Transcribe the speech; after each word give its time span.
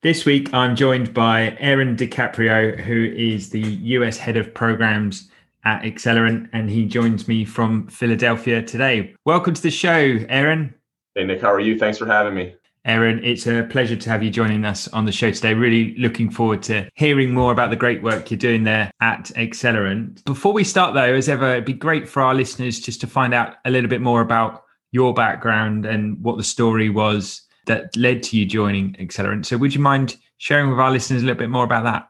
This 0.00 0.24
week, 0.24 0.54
I'm 0.54 0.76
joined 0.76 1.12
by 1.12 1.56
Aaron 1.58 1.96
DiCaprio, 1.96 2.78
who 2.78 3.06
is 3.16 3.50
the 3.50 3.58
US 3.60 4.16
head 4.16 4.36
of 4.36 4.54
programs 4.54 5.28
at 5.64 5.82
Accelerant, 5.82 6.48
and 6.52 6.70
he 6.70 6.86
joins 6.86 7.26
me 7.26 7.44
from 7.44 7.88
Philadelphia 7.88 8.62
today. 8.62 9.16
Welcome 9.24 9.54
to 9.54 9.60
the 9.62 9.72
show, 9.72 10.20
Aaron. 10.28 10.72
Hey, 11.16 11.24
Nick, 11.24 11.40
how 11.40 11.52
are 11.52 11.58
you? 11.58 11.76
Thanks 11.76 11.98
for 11.98 12.06
having 12.06 12.36
me. 12.36 12.54
Aaron, 12.84 13.24
it's 13.24 13.48
a 13.48 13.64
pleasure 13.64 13.96
to 13.96 14.08
have 14.08 14.22
you 14.22 14.30
joining 14.30 14.64
us 14.64 14.86
on 14.86 15.04
the 15.04 15.10
show 15.10 15.32
today. 15.32 15.54
Really 15.54 15.96
looking 15.96 16.30
forward 16.30 16.62
to 16.62 16.88
hearing 16.94 17.34
more 17.34 17.50
about 17.50 17.70
the 17.70 17.76
great 17.76 18.00
work 18.00 18.30
you're 18.30 18.38
doing 18.38 18.62
there 18.62 18.92
at 19.00 19.32
Accelerant. 19.34 20.24
Before 20.24 20.52
we 20.52 20.62
start, 20.62 20.94
though, 20.94 21.12
as 21.14 21.28
ever, 21.28 21.54
it'd 21.54 21.64
be 21.64 21.72
great 21.72 22.08
for 22.08 22.22
our 22.22 22.36
listeners 22.36 22.78
just 22.78 23.00
to 23.00 23.08
find 23.08 23.34
out 23.34 23.56
a 23.64 23.70
little 23.72 23.90
bit 23.90 24.00
more 24.00 24.20
about 24.20 24.62
your 24.92 25.12
background 25.12 25.86
and 25.86 26.22
what 26.22 26.36
the 26.36 26.44
story 26.44 26.88
was 26.88 27.47
that 27.68 27.96
led 27.96 28.22
to 28.24 28.36
you 28.36 28.44
joining 28.44 28.94
Accelerant. 28.94 29.46
So, 29.46 29.56
would 29.56 29.74
you 29.74 29.80
mind 29.80 30.16
sharing 30.38 30.68
with 30.68 30.78
our 30.78 30.90
listeners 30.90 31.22
a 31.22 31.26
little 31.26 31.38
bit 31.38 31.50
more 31.50 31.64
about 31.64 31.84
that? 31.84 32.08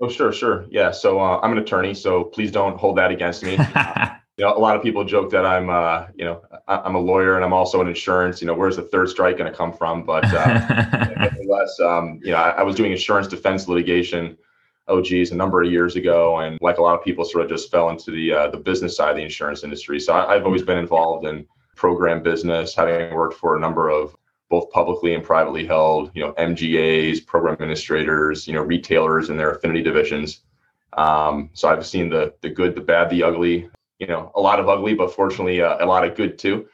Oh, 0.00 0.08
sure, 0.08 0.32
sure. 0.32 0.66
Yeah. 0.70 0.90
So, 0.90 1.20
uh, 1.20 1.40
I'm 1.42 1.52
an 1.52 1.58
attorney, 1.58 1.94
so 1.94 2.24
please 2.24 2.50
don't 2.50 2.78
hold 2.78 2.96
that 2.96 3.10
against 3.10 3.42
me. 3.42 3.52
you 4.38 4.44
know, 4.44 4.56
a 4.56 4.58
lot 4.58 4.76
of 4.76 4.82
people 4.82 5.04
joke 5.04 5.30
that 5.30 5.44
I'm, 5.44 5.68
uh, 5.68 6.06
you 6.14 6.24
know, 6.24 6.42
I'm 6.68 6.94
a 6.94 7.00
lawyer 7.00 7.34
and 7.34 7.44
I'm 7.44 7.52
also 7.52 7.80
an 7.80 7.88
insurance. 7.88 8.40
You 8.40 8.46
know, 8.46 8.54
where's 8.54 8.76
the 8.76 8.82
third 8.82 9.08
strike 9.08 9.36
going 9.36 9.50
to 9.50 9.56
come 9.56 9.72
from? 9.72 10.04
But 10.04 10.24
uh, 10.32 11.14
nevertheless, 11.18 11.80
um, 11.80 12.20
you 12.22 12.30
know, 12.30 12.36
I, 12.36 12.50
I, 12.50 12.62
was 12.62 12.76
doing 12.76 12.92
insurance 12.92 13.26
defense 13.26 13.66
litigation. 13.66 14.38
Oh, 14.86 15.02
geez, 15.02 15.32
a 15.32 15.34
number 15.34 15.60
of 15.60 15.70
years 15.70 15.96
ago, 15.96 16.38
and 16.38 16.56
like 16.62 16.78
a 16.78 16.82
lot 16.82 16.94
of 16.94 17.04
people, 17.04 17.24
sort 17.24 17.44
of 17.44 17.50
just 17.50 17.70
fell 17.70 17.90
into 17.90 18.10
the 18.12 18.32
uh, 18.32 18.48
the 18.48 18.56
business 18.56 18.96
side 18.96 19.10
of 19.10 19.16
the 19.16 19.22
insurance 19.22 19.64
industry. 19.64 19.98
So 19.98 20.12
I, 20.12 20.36
I've 20.36 20.46
always 20.46 20.62
been 20.62 20.78
involved 20.78 21.26
in 21.26 21.44
program 21.74 22.22
business, 22.22 22.74
having 22.74 23.14
worked 23.14 23.34
for 23.34 23.56
a 23.56 23.60
number 23.60 23.90
of 23.90 24.16
both 24.50 24.70
publicly 24.70 25.14
and 25.14 25.22
privately 25.22 25.66
held, 25.66 26.10
you 26.14 26.22
know, 26.22 26.32
MGAs, 26.34 27.24
program 27.26 27.54
administrators, 27.54 28.46
you 28.46 28.54
know, 28.54 28.62
retailers 28.62 29.28
and 29.28 29.38
their 29.38 29.52
affinity 29.52 29.82
divisions. 29.82 30.40
Um, 30.94 31.50
so 31.52 31.68
I've 31.68 31.86
seen 31.86 32.08
the 32.08 32.34
the 32.40 32.48
good, 32.48 32.74
the 32.74 32.80
bad, 32.80 33.10
the 33.10 33.22
ugly. 33.22 33.68
You 33.98 34.06
know, 34.06 34.30
a 34.36 34.40
lot 34.40 34.60
of 34.60 34.68
ugly, 34.68 34.94
but 34.94 35.12
fortunately, 35.12 35.60
uh, 35.60 35.84
a 35.84 35.86
lot 35.86 36.06
of 36.06 36.14
good 36.14 36.38
too. 36.38 36.68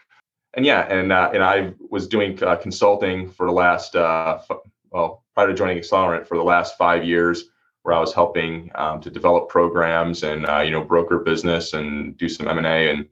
And 0.54 0.64
yeah, 0.64 0.82
and 0.82 1.12
uh, 1.12 1.30
and 1.32 1.42
I 1.42 1.72
was 1.90 2.06
doing 2.06 2.40
uh, 2.42 2.56
consulting 2.56 3.28
for 3.30 3.46
the 3.46 3.52
last 3.52 3.96
uh, 3.96 4.38
f- 4.48 4.58
well, 4.90 5.24
prior 5.34 5.48
to 5.48 5.54
joining 5.54 5.78
Accelerant 5.78 6.26
for 6.26 6.36
the 6.36 6.44
last 6.44 6.78
five 6.78 7.04
years, 7.04 7.44
where 7.82 7.94
I 7.94 8.00
was 8.00 8.14
helping 8.14 8.70
um, 8.74 9.00
to 9.00 9.10
develop 9.10 9.48
programs 9.48 10.22
and 10.22 10.46
uh, 10.46 10.60
you 10.60 10.70
know 10.70 10.84
broker 10.84 11.18
business 11.18 11.72
and 11.72 12.16
do 12.18 12.28
some 12.28 12.46
M 12.46 12.58
and 12.58 12.66
A 12.66 12.90
and 12.90 13.08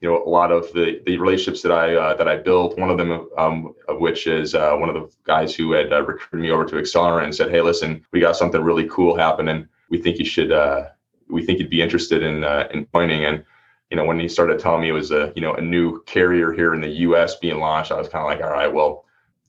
you 0.00 0.08
know 0.08 0.22
a 0.22 0.28
lot 0.28 0.52
of 0.52 0.70
the 0.72 1.00
the 1.06 1.16
relationships 1.18 1.62
that 1.62 1.72
I 1.72 1.94
uh, 1.94 2.14
that 2.16 2.28
I 2.28 2.36
built. 2.36 2.78
One 2.78 2.90
of 2.90 2.98
them, 2.98 3.28
um, 3.38 3.74
of 3.88 3.98
which 3.98 4.26
is 4.26 4.54
uh, 4.54 4.74
one 4.76 4.88
of 4.88 4.94
the 4.94 5.10
guys 5.24 5.54
who 5.54 5.72
had 5.72 5.92
uh, 5.92 6.02
recruited 6.02 6.40
me 6.40 6.50
over 6.50 6.64
to 6.66 6.76
Accelerant 6.76 7.24
and 7.24 7.34
said, 7.34 7.50
"Hey, 7.50 7.62
listen, 7.62 8.04
we 8.12 8.20
got 8.20 8.36
something 8.36 8.60
really 8.60 8.88
cool 8.88 9.16
happening. 9.16 9.66
We 9.88 10.00
think 10.02 10.18
you 10.18 10.24
should. 10.24 10.52
Uh, 10.52 10.88
we 11.28 11.44
think 11.44 11.58
you'd 11.58 11.70
be 11.70 11.82
interested 11.82 12.22
in 12.22 12.44
uh, 12.44 12.68
in 12.72 12.86
joining." 12.94 13.24
And 13.24 13.44
you 13.90 13.96
know, 13.96 14.04
when 14.04 14.20
he 14.20 14.28
started 14.28 14.58
telling 14.58 14.82
me 14.82 14.88
it 14.90 14.92
was 14.92 15.12
a 15.12 15.32
you 15.34 15.40
know 15.40 15.54
a 15.54 15.62
new 15.62 16.02
carrier 16.02 16.52
here 16.52 16.74
in 16.74 16.80
the 16.82 16.88
U.S. 17.08 17.36
being 17.36 17.58
launched, 17.58 17.90
I 17.90 17.96
was 17.96 18.08
kind 18.08 18.22
of 18.22 18.28
like, 18.28 18.44
"All 18.44 18.54
right, 18.54 18.72
well." 18.72 19.04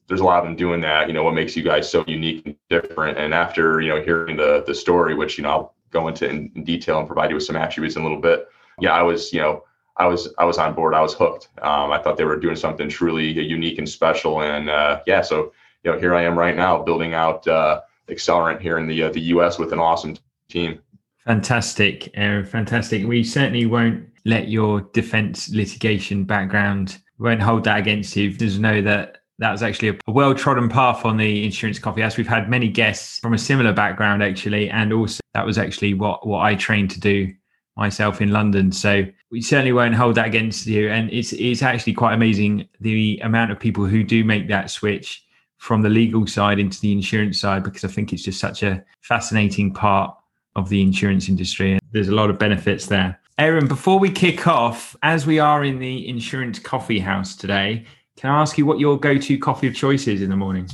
There's 0.09 0.21
a 0.21 0.23
lot 0.23 0.39
of 0.39 0.45
them 0.45 0.55
doing 0.55 0.79
that. 0.79 1.07
You 1.07 1.13
know, 1.13 1.23
what 1.25 1.33
makes 1.33 1.53
you 1.57 1.63
guys 1.63 1.91
so 1.91 2.05
unique 2.07 2.45
and 2.45 2.55
different? 2.69 3.17
And 3.17 3.33
after 3.33 3.81
you 3.81 3.89
know 3.89 4.01
hearing 4.01 4.37
the 4.37 4.63
the 4.65 4.73
story, 4.73 5.13
which 5.15 5.37
you 5.37 5.43
know 5.43 5.49
I'll 5.49 5.75
go 5.91 6.07
into 6.07 6.29
in, 6.29 6.49
in 6.55 6.63
detail 6.63 6.99
and 6.99 7.07
provide 7.07 7.29
you 7.29 7.35
with 7.35 7.43
some 7.43 7.57
attributes 7.57 7.97
in 7.97 8.03
a 8.03 8.05
little 8.05 8.21
bit. 8.21 8.47
Yeah, 8.79 8.93
I 8.93 9.01
was 9.01 9.33
you 9.33 9.41
know 9.41 9.63
I 9.99 10.05
was 10.05 10.33
I 10.37 10.45
was 10.45 10.57
on 10.57 10.73
board. 10.73 10.93
I 10.93 11.01
was 11.01 11.13
hooked. 11.13 11.49
Um, 11.61 11.91
I 11.91 12.01
thought 12.01 12.17
they 12.17 12.25
were 12.25 12.39
doing 12.39 12.55
something 12.55 12.89
truly 12.89 13.31
unique 13.31 13.77
and 13.77 13.89
special. 13.89 14.41
And 14.41 14.69
uh, 14.69 15.01
yeah, 15.07 15.21
so 15.21 15.51
you 15.83 15.91
know, 15.91 15.99
here 15.99 16.15
I 16.15 16.23
am 16.23 16.37
right 16.37 16.55
now 16.55 16.81
building 16.81 17.13
out 17.13 17.47
uh, 17.47 17.81
Accelerant 18.09 18.61
here 18.61 18.77
in 18.77 18.87
the 18.87 19.03
uh, 19.03 19.11
the 19.11 19.21
U.S. 19.21 19.57
with 19.57 19.73
an 19.73 19.79
awesome 19.79 20.17
team. 20.49 20.79
Fantastic, 21.25 22.09
Aaron. 22.13 22.45
Fantastic. 22.45 23.05
We 23.05 23.23
certainly 23.23 23.65
won't 23.65 24.07
let 24.25 24.47
your 24.47 24.81
defense 24.93 25.49
litigation 25.49 26.23
background 26.23 26.99
won't 27.19 27.41
hold 27.41 27.63
that 27.63 27.79
against 27.79 28.15
you. 28.15 28.31
Just 28.31 28.59
know 28.59 28.81
that 28.81 29.19
that 29.39 29.51
was 29.51 29.63
actually 29.63 29.89
a 29.89 29.97
well 30.07 30.33
trodden 30.33 30.69
path 30.69 31.05
on 31.05 31.17
the 31.17 31.43
insurance 31.43 31.79
coffee 31.79 32.01
house. 32.01 32.17
We've 32.17 32.27
had 32.27 32.49
many 32.49 32.67
guests 32.69 33.19
from 33.19 33.33
a 33.33 33.37
similar 33.37 33.73
background 33.73 34.23
actually, 34.23 34.69
and 34.69 34.93
also 34.93 35.19
that 35.33 35.45
was 35.45 35.57
actually 35.57 35.93
what 35.93 36.25
what 36.27 36.39
I 36.39 36.55
trained 36.55 36.91
to 36.91 36.99
do 36.99 37.33
myself 37.77 38.21
in 38.21 38.31
London. 38.31 38.71
So 38.71 39.05
we 39.31 39.41
certainly 39.41 39.71
won't 39.71 39.95
hold 39.95 40.15
that 40.15 40.27
against 40.27 40.65
you. 40.67 40.89
And 40.89 41.11
it's 41.11 41.33
it's 41.33 41.61
actually 41.61 41.93
quite 41.93 42.13
amazing 42.13 42.67
the 42.81 43.19
amount 43.23 43.51
of 43.51 43.59
people 43.59 43.85
who 43.85 44.03
do 44.03 44.23
make 44.23 44.47
that 44.47 44.69
switch 44.69 45.23
from 45.57 45.81
the 45.81 45.89
legal 45.89 46.27
side 46.27 46.59
into 46.59 46.79
the 46.81 46.91
insurance 46.91 47.39
side 47.39 47.63
because 47.63 47.83
I 47.83 47.87
think 47.87 48.13
it's 48.13 48.23
just 48.23 48.39
such 48.39 48.63
a 48.63 48.83
fascinating 49.01 49.73
part 49.73 50.15
of 50.55 50.69
the 50.69 50.81
insurance 50.81 51.29
industry. 51.29 51.73
And 51.73 51.81
there's 51.91 52.09
a 52.09 52.15
lot 52.15 52.29
of 52.29 52.39
benefits 52.39 52.87
there. 52.87 53.19
Aaron, 53.39 53.67
before 53.67 53.99
we 53.99 54.09
kick 54.09 54.47
off, 54.47 54.95
as 55.03 55.27
we 55.27 55.37
are 55.37 55.63
in 55.63 55.77
the 55.77 56.07
insurance 56.07 56.57
coffee 56.57 56.99
house 56.99 57.35
today, 57.35 57.85
can 58.17 58.31
I 58.31 58.41
ask 58.41 58.57
you 58.57 58.65
what 58.65 58.79
your 58.79 58.99
go-to 58.99 59.37
coffee 59.37 59.67
of 59.67 59.75
choice 59.75 60.07
is 60.07 60.23
in 60.23 60.31
the 60.31 60.35
morning? 60.35 60.67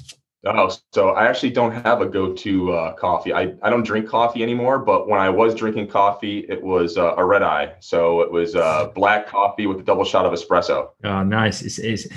Oh, 0.46 0.76
so 0.92 1.10
I 1.10 1.26
actually 1.28 1.52
don't 1.52 1.72
have 1.72 2.02
a 2.02 2.06
go-to 2.06 2.74
uh, 2.74 2.94
coffee. 2.96 3.32
I, 3.32 3.54
I 3.62 3.70
don't 3.70 3.84
drink 3.84 4.10
coffee 4.10 4.44
anymore, 4.44 4.78
but 4.78 5.08
when 5.08 5.22
I 5.22 5.30
was 5.30 5.56
drinking 5.56 5.88
coffee, 5.88 6.40
it 6.50 6.62
was 6.62 6.98
uh, 6.98 7.16
a 7.16 7.24
red 7.24 7.44
eye. 7.44 7.74
So 7.80 8.20
it 8.22 8.30
was 8.30 8.54
uh, 8.54 8.92
black 8.94 9.28
coffee 9.28 9.68
with 9.68 9.80
a 9.80 9.84
double 9.84 10.04
shot 10.04 10.26
of 10.26 10.34
espresso. 10.34 10.90
Oh, 11.06 11.24
nice! 11.24 11.62
It's, 11.62 11.80
it's 11.80 12.08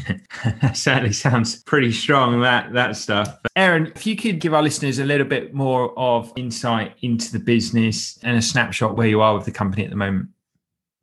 certainly 0.75 1.13
sounds 1.13 1.63
pretty 1.63 1.93
strong 1.93 2.41
that 2.41 2.73
that 2.73 2.97
stuff. 2.97 3.29
But 3.43 3.53
Aaron, 3.55 3.93
if 3.95 4.05
you 4.07 4.17
could 4.17 4.41
give 4.41 4.55
our 4.55 4.63
listeners 4.63 4.99
a 4.99 5.05
little 5.05 5.27
bit 5.27 5.55
more 5.55 5.97
of 5.97 6.33
insight 6.35 6.97
into 7.03 7.31
the 7.31 7.39
business 7.39 8.19
and 8.25 8.37
a 8.37 8.43
snapshot 8.43 8.97
where 8.97 9.07
you 9.07 9.21
are 9.21 9.37
with 9.37 9.45
the 9.45 9.53
company 9.53 9.85
at 9.85 9.91
the 9.91 9.97
moment. 9.97 10.31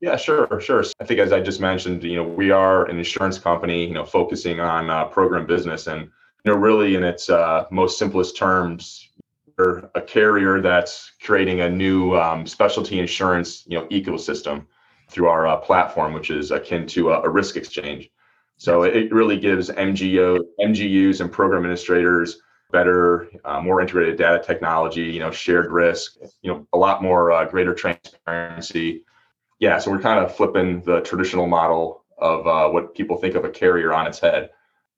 Yeah, 0.01 0.17
sure, 0.17 0.59
sure. 0.59 0.83
I 0.99 1.05
think 1.05 1.21
as 1.21 1.31
I 1.31 1.39
just 1.39 1.61
mentioned, 1.61 2.03
you 2.03 2.17
know, 2.17 2.23
we 2.27 2.51
are 2.51 2.85
an 2.89 2.97
insurance 2.97 3.39
company, 3.39 3.85
you 3.87 3.93
know, 3.93 4.03
focusing 4.03 4.59
on 4.59 4.89
uh, 4.89 5.05
program 5.05 5.47
business 5.47 5.87
and 5.87 6.09
know, 6.51 6.57
really 6.57 6.95
in 6.95 7.03
its 7.03 7.29
uh, 7.29 7.65
most 7.71 7.97
simplest 7.97 8.35
terms, 8.37 9.09
we're 9.57 9.89
a 9.95 10.01
carrier 10.01 10.61
that's 10.61 11.13
creating 11.21 11.61
a 11.61 11.69
new 11.69 12.15
um, 12.15 12.45
specialty 12.45 12.99
insurance, 12.99 13.63
you 13.67 13.77
know, 13.77 13.85
ecosystem 13.87 14.65
through 15.09 15.27
our 15.27 15.47
uh, 15.47 15.57
platform, 15.57 16.13
which 16.13 16.31
is 16.31 16.51
akin 16.51 16.87
to 16.87 17.11
a, 17.11 17.21
a 17.21 17.29
risk 17.29 17.55
exchange. 17.55 18.09
So 18.57 18.83
it 18.83 19.11
really 19.11 19.37
gives 19.37 19.69
MGO, 19.69 20.39
MGUs 20.59 21.21
and 21.21 21.31
program 21.31 21.59
administrators 21.59 22.39
better, 22.71 23.29
uh, 23.45 23.61
more 23.61 23.81
integrated 23.81 24.17
data 24.17 24.41
technology, 24.43 25.03
you 25.03 25.19
know, 25.19 25.31
shared 25.31 25.71
risk, 25.71 26.17
you 26.41 26.51
know, 26.51 26.67
a 26.73 26.77
lot 26.77 27.03
more 27.03 27.31
uh, 27.31 27.45
greater 27.45 27.73
transparency. 27.73 29.03
Yeah, 29.59 29.77
so 29.77 29.91
we're 29.91 29.99
kind 29.99 30.23
of 30.23 30.35
flipping 30.35 30.81
the 30.81 31.01
traditional 31.01 31.47
model 31.47 32.03
of 32.17 32.47
uh, 32.47 32.69
what 32.69 32.95
people 32.95 33.17
think 33.17 33.35
of 33.35 33.45
a 33.45 33.49
carrier 33.49 33.93
on 33.93 34.07
its 34.07 34.19
head. 34.19 34.49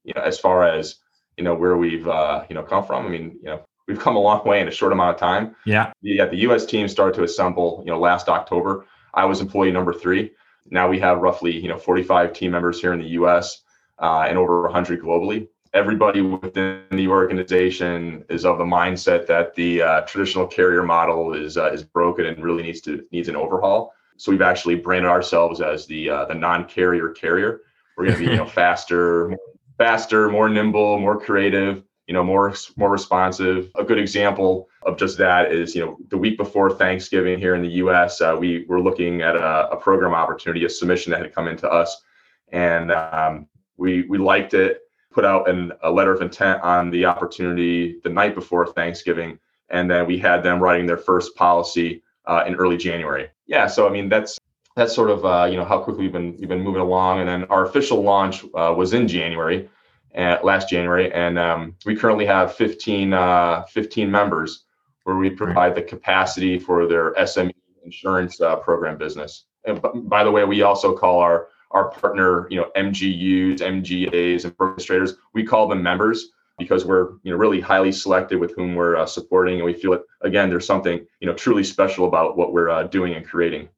You 0.04 0.14
know, 0.16 0.22
as 0.22 0.40
far 0.40 0.64
as 0.64 0.98
you 1.38 1.44
know 1.44 1.54
where 1.54 1.78
we've 1.78 2.08
uh, 2.08 2.46
you 2.50 2.56
know 2.56 2.64
come 2.64 2.86
from. 2.86 3.06
I 3.06 3.10
mean, 3.10 3.38
you 3.42 3.50
know, 3.50 3.66
we've 3.88 4.00
come 4.00 4.16
a 4.16 4.20
long 4.20 4.46
way 4.46 4.62
in 4.62 4.68
a 4.68 4.72
short 4.72 4.92
amount 4.92 5.16
of 5.16 5.20
time. 5.20 5.56
Yeah. 5.66 5.92
Yeah. 6.02 6.26
The 6.26 6.38
U.S. 6.38 6.66
team 6.66 6.88
started 6.88 7.16
to 7.18 7.24
assemble. 7.24 7.84
You 7.86 7.92
know, 7.92 8.00
last 8.00 8.30
October, 8.30 8.86
I 9.14 9.26
was 9.26 9.42
employee 9.42 9.72
number 9.72 9.94
three. 9.94 10.32
Now 10.70 10.88
we 10.88 11.00
have 11.00 11.20
roughly 11.20 11.58
you 11.58 11.68
know 11.68 11.78
45 11.78 12.34
team 12.34 12.52
members 12.52 12.80
here 12.80 12.94
in 12.94 13.00
the 13.00 13.10
U.S. 13.10 13.62
uh, 14.00 14.26
and 14.28 14.38
over 14.38 14.64
100 14.64 15.02
globally. 15.02 15.48
Everybody 15.74 16.22
within 16.22 16.84
the 16.92 17.08
organization 17.10 18.24
is 18.30 18.46
of 18.46 18.58
the 18.58 18.64
mindset 18.64 19.28
that 19.28 19.56
the 19.56 19.82
uh, 19.82 20.02
traditional 20.02 20.48
carrier 20.48 20.84
model 20.84 21.34
is 21.34 21.58
uh, 21.58 21.72
is 21.72 21.84
broken 21.84 22.26
and 22.26 22.42
really 22.42 22.64
needs 22.64 22.82
to 22.82 23.06
needs 23.12 23.28
an 23.28 23.36
overhaul. 23.36 23.94
So 24.18 24.32
we've 24.32 24.42
actually 24.42 24.76
branded 24.76 25.12
ourselves 25.12 25.62
as 25.62 25.86
the 25.86 26.10
uh, 26.10 26.26
the 26.26 26.34
non-carrier 26.34 27.10
carrier. 27.10 27.62
We're 27.98 28.06
going 28.06 28.18
to 28.18 28.26
be 28.26 28.32
you 28.32 28.38
know 28.38 28.46
faster, 28.62 29.36
faster, 29.78 30.30
more 30.30 30.50
nimble, 30.50 31.00
more 31.00 31.20
creative, 31.20 31.84
you 32.08 32.14
know, 32.14 32.24
more 32.24 32.54
more 32.78 32.90
responsive. 32.90 33.72
A 33.76 33.84
good 33.84 33.98
example 33.98 34.70
of 34.86 34.98
just 34.98 35.18
that 35.18 35.52
is 35.52 35.76
you 35.76 35.86
know 35.86 35.98
the 36.10 36.18
week 36.18 36.38
before 36.38 36.72
Thanksgiving 36.72 37.40
here 37.40 37.56
in 37.56 37.62
the 37.62 37.72
U.S. 37.84 38.22
Uh, 38.22 38.36
we 38.40 38.66
were 38.68 38.82
looking 38.82 39.22
at 39.22 39.36
a, 39.36 39.72
a, 39.72 39.78
program 39.78 40.14
opportunity, 40.14 40.66
a 40.66 40.70
submission 40.70 41.12
that 41.12 41.22
had 41.22 41.34
come 41.34 41.48
into 41.48 41.70
us, 41.70 42.04
and 42.50 42.92
um, 42.92 43.48
we 43.78 44.04
we 44.04 44.18
liked 44.18 44.54
it. 44.54 44.82
Put 45.12 45.26
out 45.26 45.50
an, 45.50 45.72
a 45.82 45.90
letter 45.90 46.14
of 46.14 46.22
intent 46.22 46.62
on 46.62 46.92
the 46.92 47.06
opportunity 47.06 48.00
the 48.04 48.10
night 48.10 48.36
before 48.36 48.68
Thanksgiving, 48.68 49.40
and 49.70 49.90
then 49.90 50.06
we 50.06 50.18
had 50.18 50.44
them 50.44 50.62
writing 50.62 50.86
their 50.86 50.98
first 50.98 51.36
policy 51.36 52.04
uh, 52.26 52.44
in 52.46 52.56
early 52.56 52.78
January. 52.78 53.30
Yeah, 53.48 53.68
so 53.68 53.88
I 53.88 53.92
mean 53.92 54.10
that's 54.10 54.38
that's 54.76 54.94
sort 54.94 55.10
of 55.10 55.26
uh, 55.26 55.46
you 55.50 55.58
know 55.58 55.66
how 55.66 55.80
quickly 55.80 56.04
we've 56.04 56.12
been 56.12 56.36
we've 56.38 56.50
been 56.50 56.62
moving 56.62 56.82
along, 56.82 57.20
and 57.20 57.30
then 57.30 57.44
our 57.46 57.66
official 57.66 58.02
launch 58.02 58.44
uh, 58.56 58.74
was 58.76 58.94
in 58.94 59.08
January, 59.08 59.70
uh, 60.18 60.38
last 60.44 60.70
January, 60.70 61.12
and 61.14 61.40
um, 61.40 61.76
we 61.86 61.96
currently 61.96 62.26
have 62.26 62.54
15 62.56 63.14
uh, 63.14 63.64
15 63.64 64.12
members 64.12 64.66
where 65.04 65.16
we 65.16 65.30
provide 65.30 65.76
the 65.76 65.82
capacity 65.82 66.60
for 66.60 66.88
their 66.88 67.14
SME 67.14 67.54
insurance 67.84 68.42
uh, 68.42 68.56
program 68.58 68.98
business. 68.98 69.46
And 69.66 69.80
by 70.10 70.24
the 70.24 70.32
way, 70.32 70.44
we 70.44 70.62
also 70.62 70.96
call 70.96 71.20
our 71.20 71.48
our 71.72 71.90
partner, 71.90 72.48
you 72.50 72.58
know, 72.58 72.70
MGUs, 72.76 73.60
MGAs, 73.60 74.46
and 74.46 74.58
orchestrators. 74.58 75.14
We 75.34 75.44
call 75.44 75.68
them 75.68 75.82
members 75.82 76.30
because 76.58 76.86
we're 76.86 77.14
you 77.24 77.32
know 77.32 77.38
really 77.38 77.62
highly 77.62 77.92
selected 77.92 78.40
with 78.40 78.54
whom 78.56 78.76
we're 78.76 78.98
uh, 78.98 79.06
supporting, 79.06 79.56
and 79.56 79.66
we 79.66 79.74
feel 79.74 79.94
it 79.94 80.02
again. 80.22 80.50
There's 80.50 80.68
something 80.68 81.06
you 81.22 81.28
know 81.28 81.34
truly 81.34 81.64
special 81.64 82.08
about 82.08 82.36
what 82.36 82.52
we're 82.52 82.70
uh, 82.70 82.84
doing 82.84 83.14
and 83.14 83.26
creating. 83.26 83.70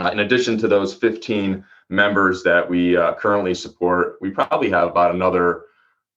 Uh, 0.00 0.10
in 0.10 0.20
addition 0.20 0.56
to 0.58 0.68
those 0.68 0.94
15 0.94 1.64
members 1.88 2.42
that 2.42 2.68
we 2.68 2.96
uh, 2.96 3.14
currently 3.14 3.54
support, 3.54 4.16
we 4.20 4.30
probably 4.30 4.70
have 4.70 4.88
about 4.88 5.14
another 5.14 5.64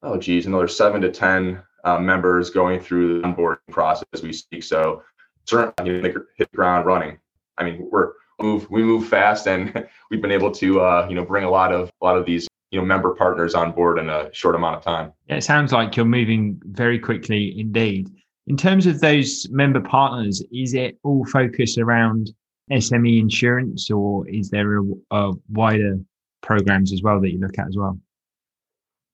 oh 0.04 0.18
geez, 0.18 0.46
another 0.46 0.68
seven 0.68 1.02
to 1.02 1.12
10 1.12 1.62
uh, 1.84 2.00
members 2.00 2.50
going 2.50 2.80
through 2.80 3.22
the 3.22 3.28
onboarding 3.28 3.58
process 3.72 4.06
as 4.14 4.22
we 4.22 4.34
speak. 4.34 4.64
So 4.64 5.04
certainly 5.46 5.92
you 5.92 6.02
know, 6.02 6.24
hit 6.38 6.50
the 6.52 6.58
ground 6.58 6.86
running. 6.86 7.18
I 7.58 7.64
mean, 7.64 7.88
we're 7.92 8.14
move 8.42 8.70
we 8.70 8.84
move 8.84 9.08
fast, 9.08 9.48
and 9.48 9.88
we've 10.12 10.22
been 10.22 10.32
able 10.32 10.52
to 10.52 10.82
uh, 10.82 11.08
you 11.10 11.16
know 11.16 11.26
bring 11.26 11.44
a 11.44 11.50
lot 11.50 11.74
of 11.74 11.92
a 12.02 12.06
lot 12.06 12.18
of 12.18 12.26
these 12.26 12.48
you 12.72 12.80
know 12.80 12.86
member 12.86 13.16
partners 13.16 13.56
on 13.56 13.72
board 13.72 14.00
in 14.00 14.10
a 14.10 14.34
short 14.34 14.56
amount 14.56 14.78
of 14.78 14.84
time. 14.84 15.12
Yeah, 15.28 15.38
it 15.38 15.44
sounds 15.44 15.72
like 15.72 15.96
you're 15.96 16.06
moving 16.06 16.62
very 16.66 17.00
quickly 17.00 17.60
indeed. 17.60 18.10
In 18.48 18.58
terms 18.58 18.86
of 18.86 19.00
those 19.00 19.48
member 19.50 19.80
partners, 19.80 20.44
is 20.52 20.74
it 20.74 20.98
all 21.04 21.26
focused 21.26 21.78
around 21.78 22.32
SME 22.72 23.20
insurance, 23.20 23.90
or 23.92 24.28
is 24.28 24.50
there 24.50 24.80
a, 24.80 24.84
a 25.12 25.32
wider 25.50 26.00
programs 26.42 26.94
as 26.94 27.02
well 27.02 27.20
that 27.22 27.32
you 27.32 27.40
look 27.40 27.58
at 27.60 27.68
as 27.68 27.78
well? 27.78 27.98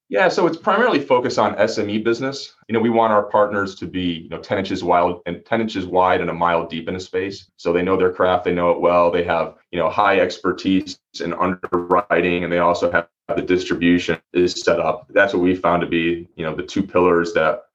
Yeah, 0.10 0.28
so 0.28 0.48
it's 0.48 0.58
primarily 0.58 1.00
focused 1.00 1.38
on 1.38 1.56
SME 1.56 2.04
business. 2.04 2.56
You 2.68 2.74
know, 2.74 2.80
we 2.80 2.90
want 2.90 3.14
our 3.14 3.24
partners 3.24 3.76
to 3.76 3.86
be, 3.86 4.22
you 4.24 4.30
know, 4.30 4.40
10 4.40 4.58
inches 4.58 4.84
wide 4.84 5.14
and 5.28 5.46
10 5.46 5.62
inches 5.62 5.86
wide 5.86 6.20
and 6.20 6.32
a 6.32 6.34
mile 6.34 6.66
deep 6.66 6.90
in 6.90 6.96
a 6.96 7.00
space. 7.00 7.52
So 7.58 7.72
they 7.72 7.84
know 7.84 7.96
their 7.96 8.12
craft, 8.12 8.46
they 8.46 8.54
know 8.54 8.72
it 8.72 8.82
well. 8.82 9.12
They 9.12 9.24
have, 9.26 9.54
you 9.72 9.78
know, 9.78 9.88
high 9.88 10.20
expertise 10.20 11.00
in 11.22 11.34
underwriting, 11.34 12.44
and 12.44 12.52
they 12.52 12.58
also 12.58 12.92
have 12.92 13.08
the 13.36 13.44
distribution 13.44 14.20
is 14.34 14.60
set 14.60 14.80
up. 14.80 15.06
That's 15.12 15.34
what 15.34 15.44
we 15.44 15.56
found 15.56 15.82
to 15.82 15.88
be, 15.88 16.28
you 16.36 16.44
know, 16.44 16.56
the 16.56 16.64
two 16.64 16.82
pillars 16.82 17.32
that 17.34 17.66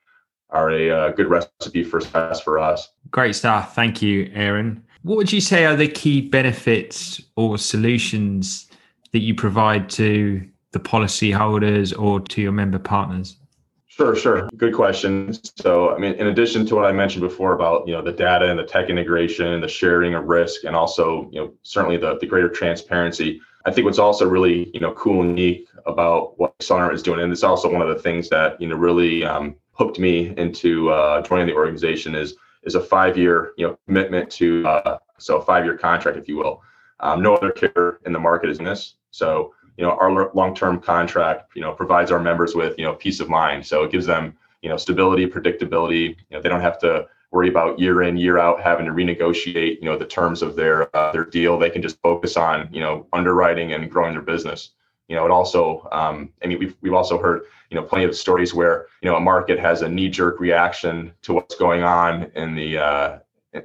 are 0.51 0.73
a 0.73 0.91
uh, 0.91 1.11
good 1.11 1.29
recipe 1.29 1.85
for 1.85 2.01
success 2.01 2.41
for 2.41 2.59
us. 2.59 2.89
Great 3.13 3.37
stuff. 3.37 3.77
Thank 3.77 4.03
you, 4.03 4.31
Aaron. 4.35 4.85
What 5.05 5.19
would 5.19 5.33
you 5.35 5.43
say 5.43 5.67
are 5.67 5.77
the 5.77 5.87
key 5.87 6.23
benefits 6.23 7.21
or 7.37 7.59
solutions 7.59 8.71
that 9.13 9.19
you 9.19 9.35
provide 9.35 9.91
to 9.91 10.43
the 10.73 10.81
policyholders 10.81 11.97
or 11.97 12.21
to 12.21 12.41
your 12.41 12.53
member 12.53 12.79
partners? 12.79 13.37
Sure, 13.87 14.17
sure. 14.17 14.49
Good 14.57 14.73
question. 14.73 15.35
So, 15.61 15.95
I 15.95 15.99
mean, 15.99 16.15
in 16.15 16.29
addition 16.29 16.65
to 16.67 16.75
what 16.75 16.87
I 16.87 16.93
mentioned 16.93 17.21
before 17.21 17.53
about, 17.53 17.87
you 17.87 17.93
know, 17.93 18.01
the 18.01 18.13
data 18.13 18.49
and 18.49 18.59
the 18.59 18.65
tech 18.65 18.89
integration, 18.89 19.47
and 19.49 19.63
the 19.63 19.69
sharing 19.69 20.15
of 20.15 20.25
risk, 20.25 20.65
and 20.65 20.75
also, 20.75 21.29
you 21.31 21.39
know, 21.39 21.53
certainly 21.65 21.99
the, 21.99 22.17
the 22.19 22.27
greater 22.27 22.49
transparency, 22.49 23.43
I 23.67 23.73
think 23.73 23.85
what's 23.85 23.99
also 23.99 24.27
really, 24.27 24.71
you 24.73 24.81
know, 24.81 24.93
cool 24.93 25.21
and 25.21 25.39
unique 25.39 25.69
about 25.85 26.39
what 26.39 26.55
Sonar 26.63 26.95
is 26.95 27.03
doing, 27.03 27.21
and 27.21 27.31
it's 27.31 27.45
also 27.45 27.71
one 27.71 27.83
of 27.83 27.89
the 27.89 28.03
things 28.03 28.31
that, 28.31 28.59
you 28.59 28.69
know, 28.69 28.75
really 28.75 29.23
um, 29.23 29.55
hooked 29.73 29.99
me 29.99 30.35
into 30.39 30.89
uh, 30.89 31.21
joining 31.21 31.47
the 31.47 31.55
organization 31.55 32.15
is 32.15 32.35
is 32.67 32.75
a 32.75 32.81
five-year, 32.81 33.53
you 33.57 33.67
know, 33.67 33.79
commitment 33.87 34.31
to, 34.33 34.67
uh, 34.67 34.99
so 35.19 35.41
five-year 35.41 35.79
contract, 35.79 36.19
if 36.19 36.29
you 36.29 36.37
will. 36.37 36.63
Um, 37.01 37.23
no 37.23 37.35
other 37.35 37.51
carrier 37.51 38.01
in 38.07 38.13
the 38.13 38.19
market 38.19 38.51
is 38.51 38.59
in 38.59 38.65
this. 38.65 38.95
So 39.11 39.55
you 39.77 39.85
know 39.85 39.93
our 39.93 40.31
long-term 40.35 40.81
contract 40.81 41.51
you 41.55 41.63
know 41.63 41.73
provides 41.73 42.11
our 42.11 42.21
members 42.21 42.55
with 42.55 42.79
you 42.79 42.85
know 42.85 42.95
peace 42.95 43.21
of 43.21 43.29
mind 43.29 43.67
so 43.67 43.83
it 43.83 43.91
gives 43.91 44.07
them 44.07 44.37
you 44.63 44.69
know 44.69 44.77
stability 44.77 45.27
predictability 45.27 46.09
you 46.09 46.17
know 46.31 46.41
they 46.41 46.49
don't 46.49 46.61
have 46.61 46.79
to 46.79 47.07
worry 47.31 47.49
about 47.49 47.79
year 47.79 48.03
in 48.03 48.17
year 48.17 48.39
out 48.39 48.63
having 48.63 48.87
to 48.87 48.93
renegotiate 48.93 49.79
you 49.81 49.85
know 49.85 49.97
the 49.97 50.07
terms 50.07 50.43
of 50.43 50.55
their 50.55 50.95
uh, 50.97 51.13
their 51.13 51.25
deal 51.25 51.59
they 51.59 51.71
can 51.71 51.83
just 51.83 52.01
focus 52.01 52.37
on 52.37 52.69
you 52.73 52.81
know 52.81 53.07
underwriting 53.13 53.73
and 53.73 53.91
growing 53.91 54.13
their 54.13 54.23
business 54.23 54.71
you 55.09 55.17
know 55.17 55.25
it 55.25 55.31
also 55.31 55.87
um, 55.93 56.31
i 56.43 56.47
mean 56.47 56.59
we've, 56.59 56.77
we've 56.81 56.95
also 56.95 57.19
heard 57.19 57.43
you 57.71 57.77
know 57.77 57.83
plenty 57.83 58.05
of 58.05 58.17
stories 58.17 58.55
where 58.55 58.87
you 59.03 59.11
know 59.11 59.17
a 59.17 59.21
market 59.21 59.59
has 59.59 59.83
a 59.83 59.89
knee-jerk 59.89 60.41
reaction 60.41 61.13
to 61.23 61.33
what's 61.33 61.57
going 61.57 61.83
on 61.83 62.31
in 62.35 62.55
the 62.55 62.79
uh, 62.79 63.19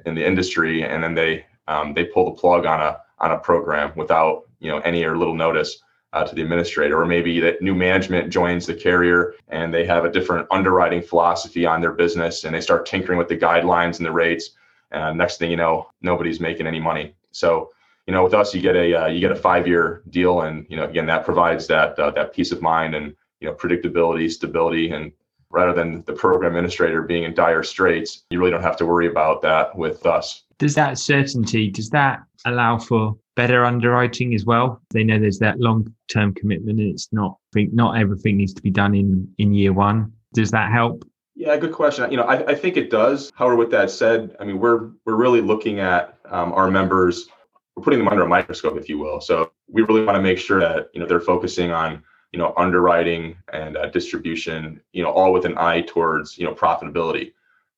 in 0.06 0.14
the 0.14 0.24
industry 0.24 0.84
and 0.84 1.02
then 1.02 1.14
they 1.14 1.44
um, 1.68 1.94
they 1.94 2.04
pull 2.04 2.24
the 2.24 2.40
plug 2.40 2.66
on 2.66 2.80
a 2.80 2.98
on 3.18 3.32
a 3.32 3.38
program 3.38 3.92
without 3.96 4.44
you 4.60 4.70
know 4.70 4.78
any 4.80 5.04
or 5.04 5.16
little 5.16 5.34
notice 5.34 5.82
uh, 6.12 6.24
to 6.24 6.34
the 6.34 6.42
administrator, 6.42 7.00
or 7.00 7.06
maybe 7.06 7.38
that 7.40 7.62
new 7.62 7.74
management 7.74 8.30
joins 8.30 8.66
the 8.66 8.74
carrier 8.74 9.34
and 9.48 9.72
they 9.72 9.84
have 9.84 10.04
a 10.04 10.10
different 10.10 10.46
underwriting 10.50 11.00
philosophy 11.00 11.64
on 11.66 11.80
their 11.80 11.92
business 11.92 12.44
and 12.44 12.54
they 12.54 12.60
start 12.60 12.86
tinkering 12.86 13.18
with 13.18 13.28
the 13.28 13.36
guidelines 13.36 13.98
and 13.98 14.06
the 14.06 14.12
rates. 14.12 14.50
And 14.90 15.16
next 15.16 15.38
thing 15.38 15.50
you 15.50 15.56
know, 15.56 15.88
nobody's 16.02 16.40
making 16.40 16.66
any 16.66 16.80
money. 16.80 17.14
So, 17.30 17.70
you 18.06 18.12
know, 18.12 18.24
with 18.24 18.34
us, 18.34 18.54
you 18.54 18.60
get 18.60 18.76
a 18.76 19.04
uh, 19.04 19.06
you 19.06 19.20
get 19.20 19.32
a 19.32 19.36
five 19.36 19.66
year 19.66 20.02
deal, 20.10 20.42
and 20.42 20.66
you 20.68 20.76
know, 20.76 20.84
again, 20.84 21.06
that 21.06 21.24
provides 21.24 21.66
that 21.68 21.98
uh, 21.98 22.10
that 22.12 22.32
peace 22.32 22.52
of 22.52 22.62
mind 22.62 22.94
and 22.94 23.14
you 23.40 23.48
know 23.48 23.54
predictability, 23.54 24.30
stability, 24.30 24.90
and 24.90 25.12
rather 25.50 25.72
than 25.72 26.02
the 26.04 26.12
program 26.12 26.56
administrator 26.56 27.02
being 27.02 27.24
in 27.24 27.34
dire 27.34 27.62
straits, 27.62 28.24
you 28.30 28.38
really 28.38 28.50
don't 28.50 28.62
have 28.62 28.76
to 28.76 28.86
worry 28.86 29.08
about 29.08 29.42
that 29.42 29.76
with 29.76 30.06
us. 30.06 30.44
Does 30.58 30.74
that 30.74 30.98
certainty 30.98 31.70
does 31.70 31.90
that 31.90 32.20
allow 32.44 32.78
for 32.78 33.16
better 33.40 33.64
underwriting 33.64 34.34
as 34.34 34.44
well. 34.44 34.82
They 34.90 35.02
know 35.02 35.18
there's 35.18 35.38
that 35.38 35.58
long 35.58 35.94
term 36.08 36.34
commitment 36.34 36.78
and 36.78 36.92
it's 36.92 37.08
not 37.10 37.38
think 37.54 37.72
not 37.72 37.96
everything 37.96 38.36
needs 38.36 38.52
to 38.54 38.62
be 38.62 38.70
done 38.70 38.94
in 38.94 39.32
in 39.38 39.54
year 39.54 39.72
one. 39.72 40.12
Does 40.34 40.50
that 40.50 40.70
help? 40.70 41.04
Yeah, 41.34 41.56
good 41.56 41.72
question. 41.72 42.10
You 42.10 42.18
know, 42.18 42.24
I, 42.24 42.50
I 42.52 42.54
think 42.54 42.76
it 42.76 42.90
does. 42.90 43.32
However, 43.34 43.56
with 43.56 43.70
that 43.70 43.90
said, 43.90 44.36
I 44.40 44.44
mean, 44.44 44.58
we're 44.58 44.90
we're 45.06 45.14
really 45.14 45.40
looking 45.40 45.80
at 45.80 46.18
um, 46.26 46.52
our 46.52 46.70
members. 46.70 47.28
We're 47.76 47.84
putting 47.84 47.98
them 47.98 48.08
under 48.08 48.24
a 48.24 48.28
microscope, 48.28 48.76
if 48.76 48.88
you 48.88 48.98
will. 48.98 49.20
So 49.20 49.52
we 49.68 49.82
really 49.82 50.04
want 50.04 50.16
to 50.16 50.22
make 50.22 50.38
sure 50.38 50.60
that 50.60 50.90
you 50.92 51.00
know 51.00 51.06
they're 51.06 51.20
focusing 51.20 51.70
on 51.70 52.02
you 52.32 52.38
know 52.38 52.52
underwriting 52.56 53.36
and 53.52 53.76
uh, 53.76 53.86
distribution. 53.86 54.80
You 54.92 55.02
know, 55.02 55.10
all 55.10 55.32
with 55.32 55.44
an 55.44 55.56
eye 55.58 55.82
towards 55.82 56.36
you 56.38 56.44
know 56.44 56.54
profitability. 56.54 57.32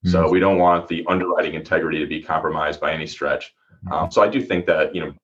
Mm-hmm. 0.05 0.11
So 0.11 0.29
we 0.29 0.41
don't 0.41 0.59
want 0.59 0.89
the 0.89 1.05
underwriting 1.09 1.55
integrity 1.55 1.99
to 1.99 2.07
be 2.07 2.23
compromised 2.23 2.81
by 2.81 2.93
any 2.93 3.07
stretch. 3.07 3.55
Mm-hmm. 3.85 3.93
Um, 3.93 4.11
so 4.11 4.23
I 4.23 4.29
do 4.29 4.41
think 4.41 4.67
that 4.67 4.95
you 4.95 5.03
know 5.03 5.15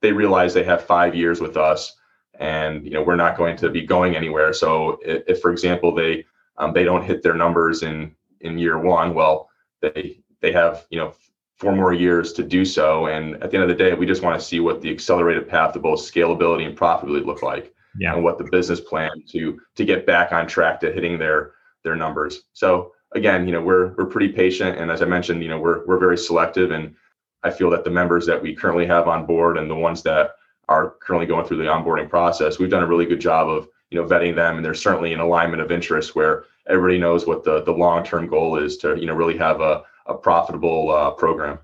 they 0.00 0.12
realize 0.12 0.54
they 0.54 0.64
have 0.64 0.84
five 0.84 1.14
years 1.14 1.40
with 1.40 1.56
us 1.56 1.96
and 2.38 2.84
you 2.84 2.90
know 2.90 3.02
we're 3.02 3.16
not 3.16 3.36
going 3.36 3.56
to 3.56 3.68
be 3.68 3.82
going 3.82 4.16
anywhere 4.16 4.52
so 4.52 4.98
if, 5.04 5.22
if 5.26 5.40
for 5.40 5.50
example 5.50 5.94
they 5.94 6.24
um, 6.56 6.72
they 6.72 6.84
don't 6.84 7.04
hit 7.04 7.22
their 7.22 7.34
numbers 7.34 7.82
in 7.82 8.14
in 8.40 8.58
year 8.58 8.78
one 8.78 9.14
well 9.14 9.48
they 9.80 10.20
they 10.40 10.52
have 10.52 10.86
you 10.90 10.98
know 10.98 11.12
four 11.58 11.74
more 11.74 11.92
years 11.92 12.32
to 12.34 12.42
do 12.42 12.64
so. 12.64 13.06
And 13.06 13.34
at 13.42 13.50
the 13.50 13.56
end 13.56 13.68
of 13.70 13.76
the 13.76 13.82
day 13.82 13.94
we 13.94 14.06
just 14.06 14.22
want 14.22 14.38
to 14.38 14.46
see 14.46 14.60
what 14.60 14.80
the 14.80 14.90
accelerated 14.90 15.48
path 15.48 15.72
to 15.72 15.80
both 15.80 16.00
scalability 16.00 16.66
and 16.66 16.76
profitability 16.76 17.24
look 17.24 17.42
like 17.42 17.72
yeah. 17.98 18.14
and 18.14 18.22
what 18.22 18.38
the 18.38 18.44
business 18.44 18.80
plan 18.80 19.10
to 19.30 19.58
to 19.76 19.84
get 19.84 20.06
back 20.06 20.32
on 20.32 20.46
track 20.46 20.80
to 20.80 20.92
hitting 20.92 21.18
their 21.18 21.52
their 21.84 21.96
numbers. 21.96 22.42
So 22.52 22.92
again 23.14 23.46
you 23.46 23.52
know 23.52 23.62
we're 23.62 23.94
we're 23.96 24.06
pretty 24.06 24.28
patient. 24.28 24.78
And 24.78 24.90
as 24.90 25.02
i 25.02 25.04
mentioned 25.04 25.42
you 25.42 25.48
know 25.48 25.58
we're 25.58 25.84
we're 25.86 25.98
very 25.98 26.18
selective. 26.18 26.70
And 26.70 26.94
I 27.42 27.50
feel 27.50 27.70
that 27.70 27.84
the 27.84 27.90
members 27.90 28.26
that 28.26 28.40
we 28.40 28.54
currently 28.54 28.86
have 28.86 29.08
on 29.08 29.26
board 29.26 29.58
and 29.58 29.70
the 29.70 29.74
ones 29.74 30.02
that 30.02 30.32
are 30.68 30.96
currently 31.00 31.26
going 31.26 31.46
through 31.46 31.56
the 31.58 31.64
onboarding 31.64 32.08
process, 32.08 32.58
we've 32.58 32.70
done 32.70 32.82
a 32.82 32.86
really 32.86 33.06
good 33.06 33.20
job 33.20 33.48
of 33.48 33.68
you 33.90 34.00
know 34.00 34.06
vetting 34.06 34.34
them, 34.34 34.56
and 34.56 34.64
there's 34.64 34.82
certainly 34.82 35.12
an 35.14 35.20
alignment 35.20 35.62
of 35.62 35.72
interest 35.72 36.14
where 36.14 36.44
everybody 36.68 36.98
knows 36.98 37.26
what 37.26 37.44
the 37.44 37.62
the 37.62 37.72
long 37.72 38.04
term 38.04 38.26
goal 38.26 38.56
is 38.56 38.76
to 38.78 38.96
you 38.96 39.06
know 39.06 39.14
really 39.14 39.36
have 39.36 39.60
a 39.60 39.82
a 40.08 40.14
profitable 40.14 40.90
uh, 40.90 41.10
program. 41.12 41.58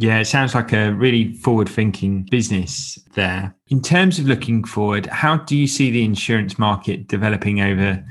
Yeah, 0.00 0.20
it 0.20 0.26
sounds 0.26 0.54
like 0.54 0.72
a 0.72 0.92
really 0.92 1.32
forward 1.32 1.68
thinking 1.68 2.22
business 2.30 2.98
there. 3.14 3.54
In 3.66 3.82
terms 3.82 4.18
of 4.18 4.26
looking 4.26 4.62
forward, 4.62 5.06
how 5.06 5.38
do 5.38 5.56
you 5.56 5.66
see 5.66 5.90
the 5.90 6.04
insurance 6.04 6.58
market 6.58 7.08
developing 7.08 7.60
over 7.60 8.04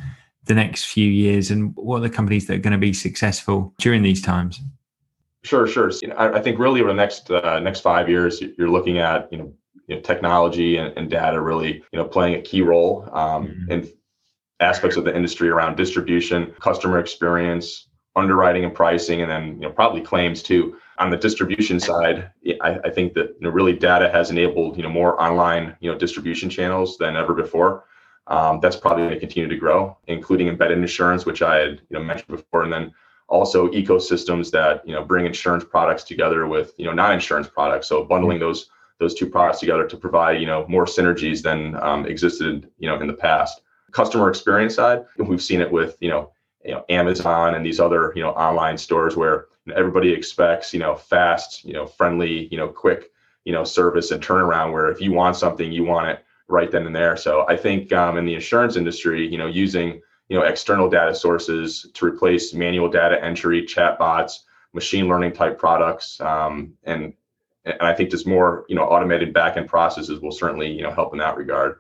the 0.44 0.54
next 0.54 0.86
few 0.86 1.10
years 1.10 1.50
and 1.50 1.74
what 1.76 1.98
are 1.98 2.02
the 2.02 2.10
companies 2.10 2.48
that 2.48 2.56
are 2.56 2.62
going 2.62 2.74
to 2.74 2.78
be 2.78 2.94
successful 2.94 3.74
during 3.80 4.02
these 4.02 4.22
times? 4.22 4.60
Sure, 5.44 5.66
sure. 5.66 5.90
You 6.02 6.10
know, 6.10 6.16
I, 6.16 6.40
I, 6.40 6.42
think 6.42 6.60
really 6.60 6.82
over 6.82 6.90
the 6.90 6.96
next 6.96 7.32
uh, 7.32 7.60
next 7.60 7.80
five 7.80 8.10
years, 8.10 8.42
you're 8.42 8.70
looking 8.70 8.98
at 8.98 9.32
you 9.32 9.38
know, 9.38 9.54
you 9.88 9.96
know 9.96 10.02
technology 10.02 10.78
and, 10.78 10.98
and, 10.98 11.10
data 11.10 11.40
really 11.40 11.76
you 11.76 12.00
know 12.00 12.04
playing 12.04 12.36
a 12.36 12.42
key 12.42 12.62
role 12.62 13.08
um, 13.14 13.48
mm-hmm. 13.48 13.72
in 13.72 13.90
aspects 14.60 14.98
of 14.98 15.06
the 15.06 15.16
industry 15.16 15.48
around 15.48 15.78
distribution, 15.78 16.54
customer 16.60 17.00
experience, 17.00 17.88
underwriting 18.18 18.66
and 18.66 18.74
pricing, 18.74 19.22
and 19.22 19.32
then 19.32 19.54
you 19.56 19.68
know 19.68 19.72
probably 19.72 20.02
claims 20.02 20.44
too 20.44 20.78
on 21.00 21.10
the 21.10 21.18
distribution 21.18 21.80
side, 21.80 22.32
I, 22.62 22.80
I 22.84 22.90
think 22.90 23.14
that 23.14 23.36
you 23.40 23.42
know, 23.42 23.50
really 23.50 23.74
data 23.74 24.10
has 24.10 24.32
enabled 24.32 24.78
you 24.78 24.84
know 24.84 24.90
more 24.90 25.22
online 25.22 25.76
you 25.80 25.92
know 25.92 25.98
distribution 25.98 26.50
channels 26.50 26.98
than 26.98 27.16
ever 27.16 27.34
before. 27.34 27.86
Um, 28.28 28.60
that's 28.62 28.76
probably 28.76 29.04
going 29.04 29.14
to 29.14 29.20
continue 29.20 29.48
to 29.48 29.56
grow, 29.56 29.98
including 30.08 30.48
embedded 30.48 30.80
insurance, 30.80 31.26
which 31.26 31.42
I 31.42 31.58
had 31.58 31.82
you 31.90 31.98
know 31.98 32.04
mentioned 32.04 32.36
before, 32.36 32.64
and 32.64 32.74
then 32.74 32.94
also 33.30 33.68
ecosystems 33.70 34.52
that 34.52 34.88
you 34.88 34.94
know 34.94 35.04
bring 35.04 35.26
insurance 35.26 35.64
products 35.64 36.04
together 36.04 36.48
with 36.48 36.74
you 36.78 36.86
know 36.86 36.94
non-insurance 36.94 37.48
products. 37.48 37.88
So 37.88 38.04
bundling 38.04 38.40
those 38.40 38.70
those 39.00 39.14
two 39.14 39.28
products 39.30 39.60
together 39.60 39.88
to 39.88 39.98
provide 39.98 40.42
you 40.42 40.48
know 40.48 40.66
more 40.68 40.86
synergies 40.86 41.42
than 41.42 41.76
um, 41.76 42.06
existed 42.06 42.70
you 42.80 42.90
know 42.90 43.00
in 43.00 43.08
the 43.08 43.14
past. 43.14 43.62
Customer 43.92 44.30
experience 44.30 44.76
side, 44.76 45.06
we've 45.18 45.42
seen 45.42 45.62
it 45.62 45.72
with 45.72 45.96
you 46.02 46.10
know 46.10 46.32
you 46.68 46.74
know 46.74 46.84
Amazon 46.90 47.56
and 47.56 47.66
these 47.66 47.80
other 47.80 48.12
you 48.16 48.22
know 48.22 48.32
online 48.32 48.78
stores 48.78 49.16
where 49.16 49.48
everybody 49.76 50.12
expects 50.12 50.74
you 50.74 50.80
know 50.80 50.96
fast 50.96 51.64
you 51.66 51.74
know 51.74 51.88
friendly 51.88 52.48
you 52.52 52.58
know 52.58 52.68
quick 52.68 53.12
you 53.46 53.54
know 53.54 53.64
service 53.64 54.12
and 54.12 54.22
turnaround 54.22 54.74
where 54.74 54.92
if 54.92 55.02
you 55.02 55.14
want 55.14 55.36
something 55.36 55.72
you 55.72 55.84
want 55.84 56.10
it 56.10 56.24
right 56.48 56.72
then 56.72 56.86
and 56.86 56.96
there 56.96 57.18
so 57.18 57.46
i 57.48 57.56
think 57.56 57.92
um, 57.94 58.18
in 58.18 58.26
the 58.26 58.34
insurance 58.34 58.76
industry 58.76 59.28
you 59.28 59.38
know 59.38 59.48
using 59.48 60.02
you 60.30 60.38
know 60.38 60.44
external 60.44 60.90
data 60.90 61.16
sources 61.16 61.88
to 61.94 62.06
replace 62.06 62.54
manual 62.54 62.90
data 62.90 63.24
entry 63.24 63.64
chatbots 63.64 64.40
machine 64.74 65.08
learning 65.08 65.32
type 65.32 65.58
products 65.58 66.20
um, 66.22 66.74
and 66.84 67.14
and 67.66 67.82
i 67.82 67.94
think 67.94 68.10
just 68.12 68.28
more 68.28 68.66
you 68.68 68.76
know 68.76 68.84
automated 68.84 69.34
backend 69.34 69.68
processes 69.68 70.20
will 70.20 70.32
certainly 70.32 70.70
you 70.70 70.84
know 70.84 70.92
help 70.92 71.14
in 71.14 71.20
that 71.20 71.38
regard 71.38 71.80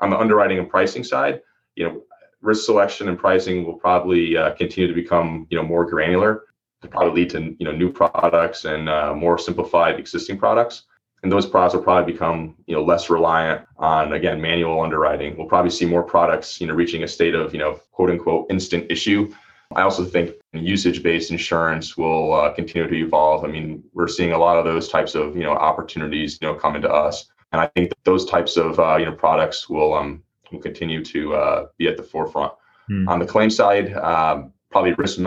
on 0.00 0.10
the 0.10 0.18
underwriting 0.18 0.58
and 0.58 0.68
pricing 0.68 1.04
side 1.04 1.40
you 1.74 1.84
know 1.84 2.02
risk 2.40 2.64
selection 2.64 3.08
and 3.08 3.18
pricing 3.18 3.64
will 3.64 3.74
probably 3.74 4.36
uh, 4.36 4.54
continue 4.54 4.88
to 4.88 4.94
become 4.94 5.46
you 5.50 5.56
know 5.56 5.64
more 5.64 5.84
granular 5.84 6.44
to 6.82 6.88
probably 6.88 7.22
lead 7.22 7.30
to 7.30 7.56
you 7.58 7.66
know 7.66 7.72
new 7.72 7.92
products 7.92 8.64
and 8.64 8.88
uh, 8.88 9.14
more 9.14 9.38
simplified 9.38 9.98
existing 9.98 10.38
products. 10.38 10.84
And 11.24 11.32
those 11.32 11.46
products 11.46 11.74
will 11.74 11.82
probably 11.82 12.12
become 12.12 12.54
you 12.66 12.76
know 12.76 12.82
less 12.84 13.10
reliant 13.10 13.66
on 13.78 14.12
again 14.12 14.40
manual 14.40 14.80
underwriting. 14.80 15.36
We'll 15.36 15.48
probably 15.48 15.70
see 15.70 15.86
more 15.86 16.02
products 16.02 16.60
you 16.60 16.66
know 16.66 16.74
reaching 16.74 17.02
a 17.02 17.08
state 17.08 17.34
of 17.34 17.52
you 17.52 17.58
know 17.58 17.80
quote 17.92 18.10
unquote 18.10 18.46
instant 18.50 18.90
issue. 18.90 19.32
I 19.74 19.82
also 19.82 20.04
think 20.04 20.32
usage 20.54 21.02
based 21.02 21.30
insurance 21.30 21.96
will 21.96 22.32
uh, 22.32 22.52
continue 22.54 22.88
to 22.88 22.94
evolve. 22.94 23.44
I 23.44 23.48
mean 23.48 23.82
we're 23.92 24.08
seeing 24.08 24.32
a 24.32 24.38
lot 24.38 24.58
of 24.58 24.64
those 24.64 24.88
types 24.88 25.14
of 25.14 25.36
you 25.36 25.42
know 25.42 25.52
opportunities 25.52 26.38
you 26.40 26.46
know 26.46 26.54
coming 26.54 26.82
to 26.82 26.90
us. 26.90 27.28
And 27.50 27.62
i 27.62 27.66
think 27.74 27.92
those 28.04 28.26
types 28.26 28.58
of 28.58 28.78
uh, 28.78 28.96
you 28.96 29.06
know 29.06 29.12
products 29.12 29.68
will 29.68 29.94
um 29.94 30.22
will 30.52 30.60
continue 30.60 31.04
to 31.04 31.34
uh, 31.34 31.66
be 31.76 31.88
at 31.88 31.96
the 31.96 32.02
forefront 32.02 32.52
hmm. 32.86 33.08
on 33.08 33.18
the 33.18 33.26
claim 33.26 33.50
side 33.50 33.92
um, 33.94 34.52
probably 34.70 34.92
risk 34.94 35.18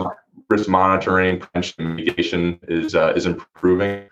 risk 0.48 0.68
monitoring, 0.68 1.38
prevention, 1.38 1.96
mitigation 1.96 2.58
is 2.68 2.94
uh, 2.94 3.12
is 3.16 3.26
improving 3.26 4.08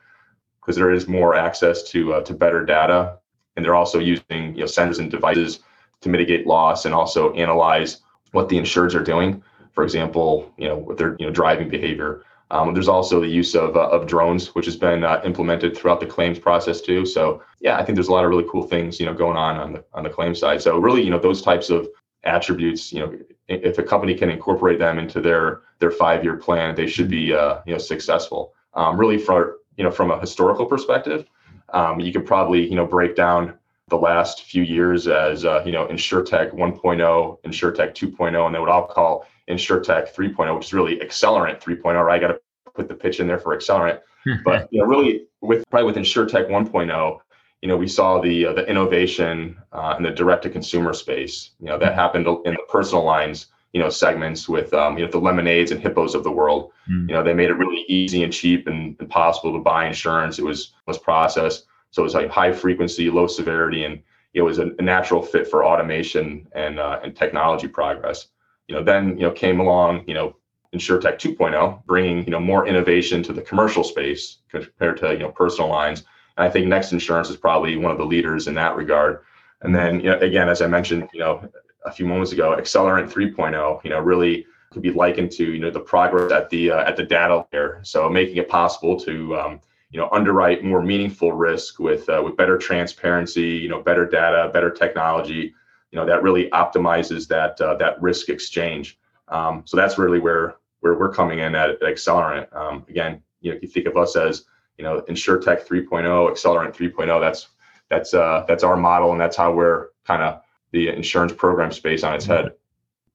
because 0.61 0.77
there 0.77 0.93
is 0.93 1.09
more 1.09 1.35
access 1.35 1.83
to 1.91 2.15
uh, 2.15 2.21
to 2.23 2.35
better 2.35 2.65
data, 2.65 3.19
and 3.57 3.65
they're 3.65 3.75
also 3.75 3.99
using 3.99 4.55
you 4.55 4.61
know 4.61 4.65
sensors 4.65 4.99
and 4.99 5.11
devices 5.11 5.61
to 6.01 6.09
mitigate 6.09 6.47
loss 6.47 6.85
and 6.85 6.95
also 6.95 7.33
analyze 7.35 8.01
what 8.33 8.49
the 8.49 8.57
insureds 8.57 8.95
are 8.95 9.03
doing. 9.03 9.43
For 9.73 9.85
example, 9.85 10.53
you 10.57 10.69
know 10.69 10.79
with 10.79 10.99
their 10.99 11.17
you 11.19 11.27
know 11.27 11.33
driving 11.33 11.69
behavior. 11.69 12.25
Um, 12.53 12.75
there's 12.75 12.89
also 12.89 13.21
the 13.21 13.29
use 13.29 13.55
of, 13.55 13.77
uh, 13.77 13.91
of 13.91 14.09
drones, 14.09 14.57
which 14.57 14.67
has 14.67 14.75
been 14.75 15.05
uh, 15.05 15.21
implemented 15.25 15.77
throughout 15.77 16.01
the 16.01 16.07
claims 16.07 16.37
process 16.37 16.81
too. 16.81 17.07
So 17.07 17.41
yeah, 17.61 17.79
I 17.79 17.85
think 17.85 17.97
there's 17.97 18.09
a 18.09 18.13
lot 18.13 18.25
of 18.25 18.31
really 18.31 18.47
cool 18.51 18.63
things 18.63 18.99
you 18.99 19.07
know 19.07 19.15
going 19.15 19.37
on 19.37 19.57
on 19.57 19.73
the 19.75 19.85
on 19.93 20.03
the 20.03 20.11
claim 20.11 20.35
side. 20.35 20.63
So 20.63 20.79
really, 20.79 21.03
you 21.03 21.11
know, 21.11 21.19
those 21.19 21.43
types 21.43 21.71
of 21.71 21.89
attributes, 22.25 22.93
you 22.93 23.01
know, 23.01 23.19
if 23.49 23.79
a 23.79 23.83
company 23.83 24.15
can 24.15 24.31
incorporate 24.31 24.79
them 24.79 24.99
into 24.99 25.21
their 25.21 25.63
their 25.79 25.91
five 25.91 26.25
year 26.25 26.37
plan, 26.37 26.75
they 26.75 26.87
should 26.87 27.09
be 27.09 27.35
uh, 27.35 27.59
you 27.67 27.73
know 27.73 27.79
successful. 27.79 28.55
Um, 28.75 28.99
really, 28.99 29.19
for 29.19 29.59
you 29.77 29.85
know 29.85 29.91
from 29.91 30.11
a 30.11 30.19
historical 30.19 30.67
perspective, 30.67 31.27
um, 31.73 32.01
you 32.01 32.13
could 32.13 32.27
probably 32.27 32.67
you 32.67 32.77
know 32.77 32.87
break 32.87 33.15
down 33.15 33.55
the 33.89 33.97
last 33.97 34.45
few 34.45 34.63
years 34.63 35.07
as 35.07 35.45
uh, 35.45 35.63
you 35.67 35.73
know 35.73 35.87
InsurTech 35.87 36.55
1.0, 36.55 37.43
InsurTech 37.43 37.95
2.0, 37.95 38.47
and 38.47 38.55
they 38.55 38.59
would 38.59 38.69
all 38.71 38.87
call 38.87 39.27
InsurTech 39.49 40.15
3.0, 40.15 40.57
which 40.57 40.67
is 40.67 40.73
really 40.73 40.97
Accelerant 40.99 41.61
3.0. 41.61 42.05
Right, 42.05 42.17
I 42.17 42.27
got 42.27 42.33
to 42.33 42.41
put 42.75 42.89
the 42.89 42.95
pitch 42.95 43.21
in 43.21 43.27
there 43.27 43.39
for 43.39 43.55
Accelerant, 43.55 44.01
but 44.45 44.69
you 44.71 44.81
know 44.81 44.87
really 44.87 45.27
with 45.43 45.69
probably 45.69 45.93
with 45.93 45.97
InsurTech 45.97 46.49
1.0 46.49 47.21
you 47.63 47.69
know, 47.69 47.77
we 47.77 47.89
saw 47.89 48.21
the 48.21 48.47
uh, 48.47 48.53
the 48.55 48.67
innovation 48.69 49.57
uh, 49.73 49.95
in 49.99 50.03
the 50.03 50.11
direct 50.11 50.43
to 50.45 50.51
consumer 50.51 50.95
space. 50.95 51.51
You 51.61 51.67
know, 51.67 51.79
that 51.79 51.95
happened 51.95 52.27
in 52.45 52.55
the 52.55 52.67
personal 52.69 53.05
lines, 53.05 53.47
you 53.73 53.81
know, 53.81 53.91
segments 53.91 54.49
with 54.49 54.73
um, 54.73 54.97
you 54.97 55.05
know 55.05 55.11
the 55.11 55.19
Lemonades 55.19 55.71
and 55.71 55.81
Hippos 55.81 56.15
of 56.15 56.25
the 56.25 56.31
world. 56.31 56.73
Mm. 56.91 57.09
You 57.09 57.15
know, 57.15 57.23
they 57.23 57.35
made 57.35 57.51
it 57.51 57.55
really 57.55 57.85
easy 57.89 58.25
and 58.25 58.33
cheap 58.33 58.67
and, 58.67 58.97
and 58.99 59.11
possible 59.11 59.53
to 59.53 59.59
buy 59.59 59.87
insurance. 59.87 60.39
It 60.39 60.45
was 60.45 60.73
was 60.87 60.97
processed, 60.97 61.67
so 61.91 62.03
it 62.03 62.05
was 62.05 62.15
like 62.15 62.31
high 62.31 62.53
frequency, 62.53 63.11
low 63.11 63.27
severity, 63.27 63.85
and 63.85 64.01
it 64.33 64.43
was 64.43 64.59
a, 64.59 64.71
a 64.79 64.83
natural 64.83 65.23
fit 65.23 65.47
for 65.47 65.65
automation 65.65 66.49
and 66.53 66.81
uh, 66.81 67.01
and 67.05 67.15
technology 67.15 67.69
progress. 67.69 68.29
You 68.69 68.77
know, 68.77 68.83
then 68.83 69.19
you 69.19 69.25
know 69.25 69.33
came 69.33 69.61
along, 69.61 70.05
you 70.07 70.15
know, 70.15 70.35
InsurTech 70.75 71.19
2.0, 71.19 71.85
bringing 71.85 72.25
you 72.25 72.31
know 72.31 72.41
more 72.41 72.67
innovation 72.67 73.23
to 73.25 73.35
the 73.35 73.43
commercial 73.43 73.85
space 73.85 74.39
compared 74.49 74.97
to 75.01 75.13
you 75.13 75.19
know 75.19 75.31
personal 75.31 75.69
lines 75.69 76.05
I 76.41 76.49
think 76.49 76.67
Next 76.67 76.93
Insurance 76.93 77.29
is 77.29 77.37
probably 77.37 77.77
one 77.77 77.93
of 77.93 77.99
the 77.99 78.05
leaders 78.05 78.49
in 78.49 78.55
that 78.55 78.77
regard. 78.77 79.21
And 79.63 79.75
then, 79.75 80.01
you 80.01 80.11
know, 80.11 80.19
again, 80.19 80.49
as 80.49 80.63
I 80.63 80.67
mentioned, 80.67 81.09
you 81.13 81.21
know, 81.21 81.49
a 81.85 81.93
few 81.93 82.07
moments 82.07 82.33
ago, 82.33 82.57
Accelerant 82.59 83.11
3.0, 83.11 83.85
you 83.85 83.91
know, 83.91 84.01
really 84.01 84.47
could 84.73 84.83
be 84.83 84.91
likened 84.91 85.33
to, 85.33 85.45
you 85.45 85.59
know, 85.59 85.71
the 85.71 85.81
progress 85.81 86.33
at 86.33 86.49
the 86.51 86.71
uh, 86.71 86.85
at 86.85 86.97
the 86.97 87.05
data 87.05 87.45
layer. 87.53 87.81
So 87.83 88.09
making 88.09 88.37
it 88.37 88.49
possible 88.49 88.99
to, 89.01 89.37
um, 89.37 89.61
you 89.91 89.99
know, 89.99 90.09
underwrite 90.13 90.65
more 90.65 90.83
meaningful 90.83 91.33
risk 91.33 91.79
with 91.79 92.09
uh, 92.09 92.23
with 92.25 92.37
better 92.37 92.57
transparency, 92.57 93.49
you 93.49 93.69
know, 93.69 93.83
better 93.83 94.07
data, 94.07 94.51
better 94.53 94.71
technology, 94.71 95.55
you 95.91 95.97
know, 95.99 96.07
that 96.07 96.23
really 96.23 96.49
optimizes 96.51 97.27
that 97.29 97.61
uh, 97.61 97.75
that 97.77 98.01
risk 98.01 98.29
exchange. 98.29 98.99
Um, 99.29 99.63
so 99.67 99.77
that's 99.77 99.99
really 99.99 100.21
where 100.21 100.57
where 100.81 100.95
we're 100.95 101.13
coming 101.13 101.41
in 101.41 101.55
at, 101.55 101.71
at 101.71 101.81
Accelerant. 101.81 102.55
Um, 102.55 102.87
again, 102.89 103.23
you 103.41 103.53
know, 103.53 103.59
you 103.61 103.69
think 103.69 103.87
of 103.87 103.97
us 103.97 104.17
as 104.17 104.45
you 104.81 104.87
know, 104.87 105.03
InsurTech 105.11 105.67
3.0, 105.67 106.05
Accelerant 106.31 106.75
3.0. 106.75 107.21
That's 107.21 107.49
that's 107.91 108.15
uh, 108.15 108.47
that's 108.49 108.65
our 108.65 108.79
model, 108.79 109.13
and 109.13 109.21
that's 109.21 109.37
how 109.37 109.53
we're 109.53 109.89
kind 110.07 110.23
of 110.23 110.41
the 110.73 110.89
insurance 110.89 111.35
program 111.35 111.71
space 111.71 112.03
on 112.03 112.15
its 112.15 112.25
head. 112.25 112.53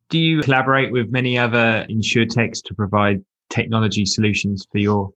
Do 0.10 0.20
you 0.20 0.42
collaborate 0.44 0.92
with 0.92 1.10
many 1.10 1.40
other 1.40 1.84
insurtechs 1.90 2.62
to 2.66 2.76
provide 2.76 3.26
technology 3.50 4.06
solutions 4.06 4.68
for 4.72 4.78
your 4.78 5.12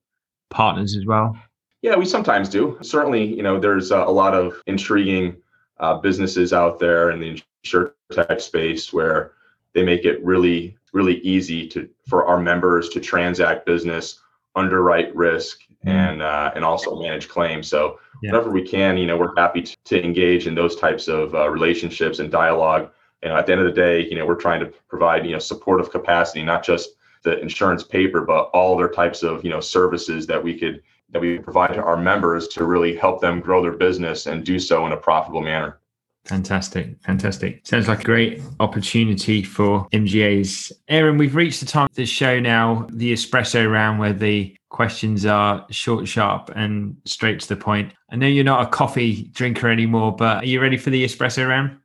partners 0.49 0.97
as 0.97 1.05
well? 1.05 1.37
Yeah, 1.83 1.97
we 1.97 2.05
sometimes 2.05 2.49
do. 2.49 2.79
Certainly, 2.81 3.25
you 3.25 3.43
know, 3.43 3.59
there's 3.59 3.91
uh, 3.91 4.03
a 4.07 4.11
lot 4.11 4.33
of 4.33 4.63
intriguing 4.65 5.37
uh, 5.79 5.99
businesses 5.99 6.51
out 6.51 6.79
there 6.79 7.11
in 7.11 7.19
the 7.19 7.39
insurtech 7.63 8.41
space 8.41 8.91
where 8.91 9.33
they 9.73 9.83
make 9.83 10.03
it 10.03 10.23
really, 10.25 10.75
really 10.93 11.19
easy 11.19 11.67
to 11.67 11.87
for 12.07 12.25
our 12.25 12.39
members 12.39 12.89
to 12.89 12.99
transact 12.99 13.67
business, 13.67 14.19
underwrite 14.55 15.15
risk. 15.15 15.59
And 15.83 16.21
uh, 16.21 16.51
and 16.55 16.65
also 16.65 16.99
manage 17.01 17.27
claims. 17.29 17.67
So 17.67 17.99
yeah. 18.21 18.31
whenever 18.31 18.51
we 18.51 18.67
can, 18.67 18.97
you 18.97 19.05
know, 19.05 19.17
we're 19.17 19.35
happy 19.35 19.61
to, 19.61 19.77
to 19.85 20.03
engage 20.03 20.47
in 20.47 20.55
those 20.55 20.75
types 20.75 21.07
of 21.07 21.33
uh, 21.33 21.49
relationships 21.49 22.19
and 22.19 22.31
dialogue. 22.31 22.91
And 23.21 23.33
at 23.33 23.45
the 23.45 23.51
end 23.51 23.61
of 23.61 23.67
the 23.67 23.81
day, 23.81 24.07
you 24.07 24.15
know, 24.15 24.25
we're 24.25 24.35
trying 24.35 24.59
to 24.61 24.67
provide 24.87 25.25
you 25.25 25.31
know 25.31 25.39
supportive 25.39 25.91
capacity, 25.91 26.43
not 26.43 26.63
just 26.63 26.91
the 27.23 27.39
insurance 27.39 27.83
paper, 27.83 28.21
but 28.21 28.49
all 28.53 28.75
other 28.75 28.89
types 28.89 29.23
of 29.23 29.43
you 29.43 29.49
know 29.49 29.59
services 29.59 30.27
that 30.27 30.43
we 30.43 30.57
could 30.57 30.81
that 31.11 31.21
we 31.21 31.39
provide 31.39 31.73
to 31.73 31.81
our 31.81 31.97
members 31.97 32.47
to 32.49 32.65
really 32.65 32.95
help 32.95 33.19
them 33.19 33.39
grow 33.39 33.61
their 33.61 33.73
business 33.73 34.27
and 34.27 34.45
do 34.45 34.59
so 34.59 34.85
in 34.85 34.91
a 34.91 34.97
profitable 34.97 35.41
manner. 35.41 35.79
Fantastic. 36.25 37.01
Fantastic. 37.01 37.65
Sounds 37.65 37.87
like 37.87 38.01
a 38.01 38.03
great 38.03 38.41
opportunity 38.59 39.41
for 39.41 39.87
MGAs. 39.91 40.71
Aaron, 40.87 41.17
we've 41.17 41.35
reached 41.35 41.59
the 41.59 41.65
time 41.65 41.87
of 41.89 41.95
the 41.95 42.05
show 42.05 42.39
now, 42.39 42.87
the 42.91 43.11
espresso 43.11 43.71
round 43.71 43.99
where 43.99 44.13
the 44.13 44.55
questions 44.69 45.25
are 45.25 45.65
short, 45.71 46.07
sharp, 46.07 46.51
and 46.55 46.95
straight 47.05 47.39
to 47.41 47.49
the 47.49 47.55
point. 47.55 47.93
I 48.11 48.15
know 48.15 48.27
you're 48.27 48.43
not 48.43 48.65
a 48.65 48.69
coffee 48.69 49.23
drinker 49.33 49.69
anymore, 49.69 50.15
but 50.15 50.43
are 50.43 50.45
you 50.45 50.61
ready 50.61 50.77
for 50.77 50.89
the 50.89 51.03
espresso 51.03 51.47
round? 51.47 51.77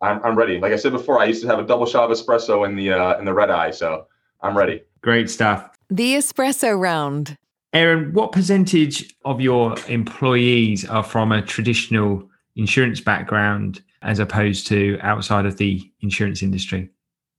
I'm, 0.00 0.22
I'm 0.24 0.36
ready. 0.36 0.60
Like 0.60 0.72
I 0.72 0.76
said 0.76 0.92
before, 0.92 1.20
I 1.20 1.24
used 1.24 1.42
to 1.42 1.48
have 1.48 1.58
a 1.58 1.64
double 1.64 1.86
shot 1.86 2.10
of 2.10 2.16
espresso 2.16 2.66
in 2.66 2.76
the 2.76 2.92
uh, 2.92 3.18
in 3.18 3.24
the 3.24 3.34
red 3.34 3.50
eye, 3.50 3.70
so 3.70 4.06
I'm 4.42 4.56
ready. 4.56 4.82
Great 5.00 5.30
stuff. 5.30 5.70
The 5.90 6.14
espresso 6.14 6.78
round. 6.78 7.36
Aaron, 7.72 8.12
what 8.12 8.32
percentage 8.32 9.14
of 9.24 9.40
your 9.40 9.76
employees 9.88 10.88
are 10.88 11.02
from 11.02 11.32
a 11.32 11.42
traditional 11.42 12.28
insurance 12.56 13.00
background 13.00 13.82
as 14.02 14.18
opposed 14.18 14.66
to 14.68 14.98
outside 15.02 15.46
of 15.46 15.56
the 15.56 15.90
insurance 16.00 16.42
industry? 16.42 16.88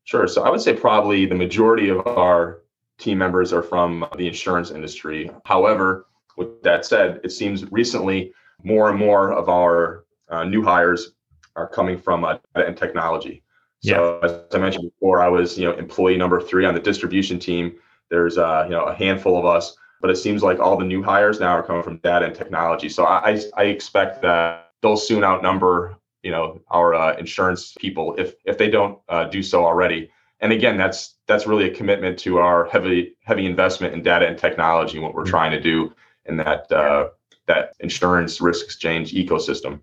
Sure. 0.04 0.28
So 0.28 0.44
I 0.44 0.50
would 0.50 0.62
say 0.62 0.74
probably 0.74 1.26
the 1.26 1.36
majority 1.36 1.90
of 1.90 2.06
our 2.06 2.62
team 3.00 3.18
members 3.18 3.52
are 3.54 3.64
from 3.64 4.06
the 4.18 4.28
insurance 4.28 4.72
industry. 4.72 5.32
However, 5.46 6.08
with 6.38 6.62
that 6.64 6.86
said, 6.86 7.20
it 7.24 7.32
seems 7.32 7.70
recently 7.72 8.34
more 8.64 8.90
and 8.90 9.00
more 9.00 9.32
of 9.32 9.50
our 9.50 10.06
uh, 10.30 10.44
new 10.44 10.64
hires 10.64 11.14
are 11.56 11.68
coming 11.68 11.98
from 11.98 12.24
uh, 12.24 12.38
and 12.56 12.78
technology. 12.78 13.44
So 13.82 14.20
yeah. 14.22 14.30
as 14.30 14.44
I 14.54 14.58
mentioned 14.58 14.92
before, 14.92 15.22
I 15.22 15.28
was 15.28 15.58
you 15.58 15.66
know 15.66 15.78
employee 15.78 16.18
number 16.18 16.42
three 16.42 16.66
on 16.66 16.74
the 16.74 16.80
distribution 16.80 17.40
team. 17.40 17.76
There's 18.10 18.38
uh, 18.38 18.66
you 18.66 18.72
know 18.72 18.86
a 18.86 18.94
handful 18.94 19.38
of 19.38 19.46
us, 19.46 19.76
but 20.02 20.10
it 20.10 20.18
seems 20.18 20.44
like 20.44 20.60
all 20.60 20.78
the 20.78 20.86
new 20.86 21.02
hires 21.02 21.40
now 21.40 21.52
are 21.52 21.64
coming 21.64 21.84
from 21.84 21.98
data 21.98 22.26
and 22.26 22.36
technology. 22.36 22.90
So 22.90 23.06
I 23.06 23.40
I 23.56 23.64
expect 23.64 24.22
that 24.22 24.72
they'll 24.82 24.98
soon 24.98 25.24
outnumber 25.24 25.96
you 26.24 26.32
know 26.32 26.60
our 26.70 26.94
uh, 26.94 27.16
insurance 27.18 27.74
people 27.80 28.16
if 28.18 28.36
if 28.46 28.58
they 28.58 28.70
don't 28.70 29.00
uh, 29.08 29.26
do 29.26 29.42
so 29.42 29.66
already. 29.66 30.10
And 30.42 30.52
again, 30.54 30.78
that's 30.78 31.16
that's 31.28 31.46
really 31.46 31.70
a 31.70 31.76
commitment 31.76 32.18
to 32.20 32.38
our 32.38 32.66
heavy 32.66 33.16
heavy 33.24 33.46
investment 33.46 33.94
in 33.94 34.02
data 34.02 34.28
and 34.28 34.38
technology 34.38 34.98
and 34.98 35.04
what 35.04 35.14
we're 35.14 35.24
mm-hmm. 35.24 35.32
trying 35.32 35.52
to 35.52 35.60
do 35.60 35.94
in 36.26 36.38
that 36.38 36.72
uh, 36.72 37.10
that 37.48 37.74
insurance 37.80 38.40
risk 38.40 38.66
exchange 38.66 39.14
ecosystem. 39.14 39.82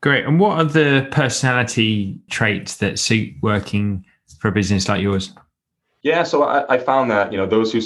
Great. 0.00 0.24
And 0.24 0.38
what 0.38 0.58
are 0.58 0.64
the 0.64 1.08
personality 1.10 2.20
traits 2.30 2.76
that 2.76 2.98
suit 2.98 3.34
working 3.42 4.04
for 4.38 4.48
a 4.48 4.52
business 4.52 4.88
like 4.88 5.02
yours? 5.02 5.32
Yeah, 6.02 6.24
so 6.24 6.42
I, 6.42 6.74
I 6.74 6.78
found 6.78 7.10
that 7.10 7.32
you 7.32 7.38
know 7.38 7.46
those 7.46 7.72
who 7.72 7.80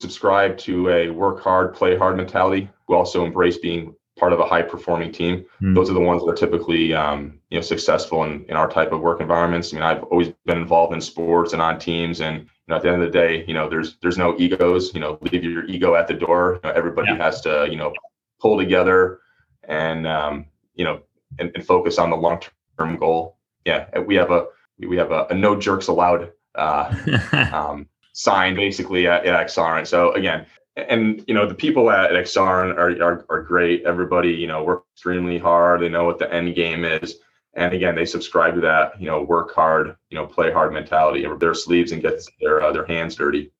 subscribe 0.00 0.58
to 0.58 0.88
a 0.90 1.10
work 1.10 1.40
hard, 1.40 1.74
play 1.74 1.96
hard 1.96 2.16
mentality, 2.16 2.68
who 2.86 2.94
also 2.94 3.24
embrace 3.24 3.58
being 3.58 3.94
part 4.22 4.32
of 4.32 4.38
a 4.38 4.46
high 4.46 4.62
performing 4.62 5.10
team, 5.10 5.44
mm. 5.60 5.74
those 5.74 5.90
are 5.90 5.94
the 5.94 6.00
ones 6.00 6.22
that 6.22 6.30
are 6.30 6.34
typically 6.36 6.94
um, 6.94 7.40
you 7.50 7.58
know 7.58 7.60
successful 7.60 8.22
in, 8.22 8.44
in 8.44 8.54
our 8.54 8.70
type 8.70 8.92
of 8.92 9.00
work 9.00 9.20
environments. 9.20 9.72
I 9.72 9.74
mean, 9.74 9.82
I've 9.82 10.04
always 10.04 10.28
been 10.46 10.58
involved 10.58 10.94
in 10.94 11.00
sports 11.00 11.52
and 11.52 11.60
on 11.60 11.80
teams, 11.80 12.20
and 12.20 12.42
you 12.42 12.46
know 12.68 12.76
at 12.76 12.82
the 12.82 12.88
end 12.92 13.02
of 13.02 13.12
the 13.12 13.18
day, 13.18 13.44
you 13.48 13.54
know 13.54 13.68
there's 13.68 13.96
there's 14.00 14.18
no 14.18 14.36
egos. 14.38 14.94
You 14.94 15.00
know, 15.00 15.18
leave 15.22 15.42
your 15.42 15.64
ego 15.64 15.96
at 15.96 16.06
the 16.06 16.14
door. 16.14 16.60
You 16.62 16.68
know, 16.68 16.76
everybody 16.76 17.10
yeah. 17.10 17.24
has 17.24 17.40
to 17.40 17.66
you 17.68 17.76
know 17.76 17.92
pull 18.40 18.56
together 18.56 19.18
and 19.64 20.06
um, 20.06 20.46
you 20.76 20.84
know 20.84 21.02
and, 21.40 21.50
and 21.56 21.66
focus 21.66 21.98
on 21.98 22.08
the 22.10 22.16
long 22.16 22.40
term 22.78 22.96
goal. 22.98 23.38
Yeah, 23.64 23.98
we 23.98 24.14
have 24.14 24.30
a 24.30 24.46
we 24.78 24.96
have 24.98 25.10
a, 25.10 25.26
a 25.30 25.34
no 25.34 25.58
jerks 25.58 25.88
allowed 25.88 26.30
uh, 26.54 26.94
um, 27.52 27.88
sign 28.12 28.54
basically 28.54 29.08
at, 29.08 29.26
at 29.26 29.34
Accelerant. 29.46 29.88
So 29.88 30.12
again, 30.12 30.46
and 30.76 31.24
you 31.26 31.34
know 31.34 31.46
the 31.46 31.54
people 31.54 31.90
at, 31.90 32.14
at 32.14 32.24
Accelerant 32.24 32.76
are, 32.76 33.02
are 33.02 33.26
are 33.28 33.42
great. 33.42 33.84
Everybody 33.84 34.30
you 34.30 34.46
know 34.46 34.62
work 34.64 34.84
extremely 34.94 35.38
hard. 35.38 35.82
They 35.82 35.88
know 35.88 36.04
what 36.04 36.18
the 36.18 36.32
end 36.32 36.54
game 36.54 36.84
is, 36.84 37.18
and 37.54 37.74
again 37.74 37.94
they 37.94 38.04
subscribe 38.04 38.54
to 38.54 38.60
that 38.62 39.00
you 39.00 39.06
know 39.06 39.22
work 39.22 39.54
hard, 39.54 39.96
you 40.10 40.16
know 40.16 40.26
play 40.26 40.52
hard 40.52 40.72
mentality, 40.72 41.24
and 41.24 41.38
their 41.38 41.54
sleeves 41.54 41.92
and 41.92 42.02
get 42.02 42.22
their 42.40 42.62
uh, 42.62 42.72
their 42.72 42.86
hands 42.86 43.16
dirty. 43.16 43.50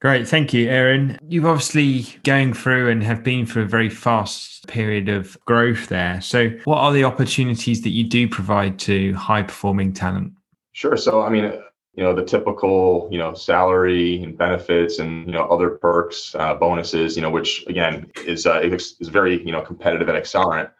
Great, 0.00 0.28
thank 0.28 0.52
you, 0.52 0.68
Aaron. 0.68 1.18
You've 1.26 1.46
obviously 1.46 2.04
going 2.24 2.52
through 2.52 2.90
and 2.90 3.02
have 3.02 3.24
been 3.24 3.46
through 3.46 3.62
a 3.62 3.66
very 3.66 3.88
fast 3.88 4.66
period 4.66 5.08
of 5.08 5.38
growth 5.46 5.86
there. 5.88 6.20
So, 6.20 6.50
what 6.64 6.76
are 6.76 6.92
the 6.92 7.04
opportunities 7.04 7.80
that 7.82 7.90
you 7.90 8.04
do 8.04 8.28
provide 8.28 8.78
to 8.80 9.14
high 9.14 9.42
performing 9.42 9.94
talent? 9.94 10.32
Sure. 10.72 10.98
So, 10.98 11.22
I 11.22 11.30
mean, 11.30 11.58
you 11.96 12.02
know, 12.02 12.14
the 12.14 12.24
typical, 12.24 13.08
you 13.10 13.18
know, 13.18 13.34
salary 13.34 14.22
and 14.22 14.36
benefits 14.36 14.98
and 14.98 15.26
you 15.26 15.32
know 15.32 15.44
other 15.44 15.70
perks, 15.70 16.34
uh, 16.34 16.54
bonuses, 16.54 17.16
you 17.16 17.22
know, 17.22 17.30
which 17.30 17.64
again 17.68 18.10
is 18.26 18.46
uh, 18.46 18.60
is 18.60 18.96
very 19.00 19.44
you 19.44 19.52
know 19.52 19.62
competitive 19.62 20.08
and 20.08 20.18
Accelerant. 20.18 20.70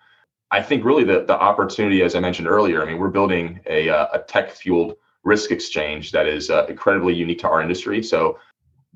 I 0.50 0.62
think 0.62 0.84
really 0.84 1.04
the 1.04 1.24
the 1.24 1.38
opportunity, 1.38 2.02
as 2.02 2.14
I 2.14 2.20
mentioned 2.20 2.48
earlier, 2.48 2.82
I 2.82 2.86
mean, 2.86 2.98
we're 2.98 3.08
building 3.08 3.60
a 3.66 3.88
uh, 3.88 4.08
a 4.12 4.18
tech 4.20 4.50
fueled 4.50 4.96
risk 5.22 5.50
exchange 5.50 6.12
that 6.12 6.26
is 6.26 6.50
uh, 6.50 6.66
incredibly 6.68 7.14
unique 7.14 7.38
to 7.40 7.48
our 7.48 7.62
industry. 7.62 8.02
So 8.02 8.38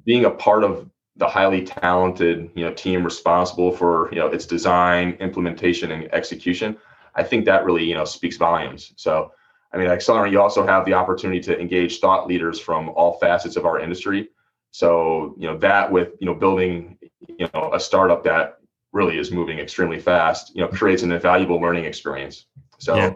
being 0.04 0.24
a 0.24 0.30
part 0.30 0.64
of 0.64 0.90
the 1.18 1.26
highly 1.26 1.64
talented 1.64 2.50
you 2.54 2.64
know 2.64 2.72
team 2.72 3.04
responsible 3.04 3.70
for 3.72 4.08
you 4.12 4.18
know 4.18 4.28
its 4.28 4.46
design 4.46 5.16
implementation 5.20 5.90
and 5.92 6.12
execution 6.14 6.76
i 7.16 7.22
think 7.22 7.44
that 7.44 7.64
really 7.64 7.84
you 7.84 7.94
know 7.94 8.04
speaks 8.04 8.36
volumes 8.36 8.92
so 8.96 9.32
i 9.72 9.76
mean 9.76 9.86
at 9.86 9.98
accelerant 9.98 10.30
you 10.30 10.40
also 10.40 10.66
have 10.66 10.84
the 10.84 10.94
opportunity 10.94 11.40
to 11.40 11.58
engage 11.58 11.98
thought 11.98 12.26
leaders 12.26 12.58
from 12.58 12.88
all 12.90 13.18
facets 13.18 13.56
of 13.56 13.64
our 13.64 13.80
industry 13.80 14.28
so 14.70 15.34
you 15.38 15.46
know 15.46 15.56
that 15.56 15.90
with 15.90 16.10
you 16.20 16.26
know 16.26 16.34
building 16.34 16.98
you 17.28 17.48
know 17.54 17.70
a 17.72 17.80
startup 17.80 18.22
that 18.24 18.58
really 18.92 19.18
is 19.18 19.30
moving 19.30 19.58
extremely 19.58 19.98
fast 19.98 20.54
you 20.54 20.60
know 20.60 20.68
creates 20.68 21.02
an 21.02 21.12
invaluable 21.12 21.60
learning 21.60 21.84
experience 21.84 22.46
so 22.78 22.96
yeah. 22.96 23.12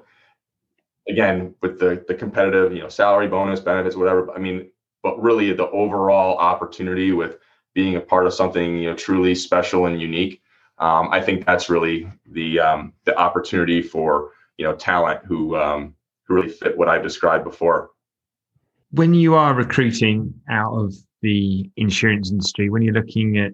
again 1.09 1.55
with 1.63 1.79
the 1.79 2.05
the 2.09 2.15
competitive 2.15 2.73
you 2.73 2.81
know 2.81 2.89
salary 2.89 3.29
bonus 3.29 3.61
benefits 3.61 3.97
whatever 3.97 4.31
i 4.33 4.39
mean 4.39 4.69
but 5.03 5.21
really 5.21 5.53
the 5.53 5.69
overall 5.71 6.37
opportunity 6.39 7.13
with 7.13 7.39
being 7.75 7.97
a 7.97 8.01
part 8.01 8.27
of 8.27 8.35
something 8.35 8.79
you 8.79 8.91
know 8.91 8.97
truly 8.97 9.35
special 9.35 9.87
and 9.87 10.01
unique. 10.01 10.43
Um, 10.79 11.09
I 11.11 11.21
think 11.21 11.47
that's 11.47 11.69
really 11.69 12.11
the 12.27 12.61
um, 12.61 12.93
the 13.05 13.17
opportunity 13.17 13.83
for 13.83 14.31
you 14.59 14.65
know 14.65 14.75
talent 14.75 15.25
who 15.25 15.57
um, 15.57 15.95
really 16.33 16.49
fit 16.49 16.77
what 16.77 16.89
I've 16.89 17.03
described 17.03 17.45
before. 17.45 17.91
When 18.91 19.15
you 19.15 19.35
are 19.35 19.55
recruiting 19.55 20.35
out 20.51 20.75
of 20.75 20.95
the 21.23 21.71
insurance 21.77 22.31
industry, 22.31 22.69
when 22.69 22.83
you're 22.83 22.95
looking 22.95 23.39
at 23.39 23.53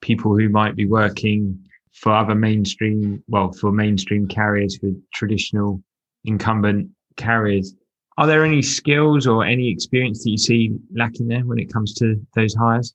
people 0.00 0.36
who 0.36 0.48
might 0.48 0.76
be 0.76 0.86
working 0.86 1.58
for 1.92 2.14
other 2.14 2.34
mainstream, 2.34 3.22
well, 3.28 3.52
for 3.52 3.72
mainstream 3.72 4.26
carriers, 4.26 4.78
for 4.78 4.90
traditional 5.12 5.82
incumbent 6.24 6.88
carriers, 7.16 7.74
are 8.16 8.26
there 8.26 8.44
any 8.44 8.62
skills 8.62 9.26
or 9.26 9.44
any 9.44 9.68
experience 9.68 10.24
that 10.24 10.30
you 10.30 10.38
see 10.38 10.76
lacking 10.94 11.28
there 11.28 11.44
when 11.44 11.58
it 11.58 11.72
comes 11.72 11.94
to 11.94 12.20
those 12.34 12.54
hires? 12.54 12.94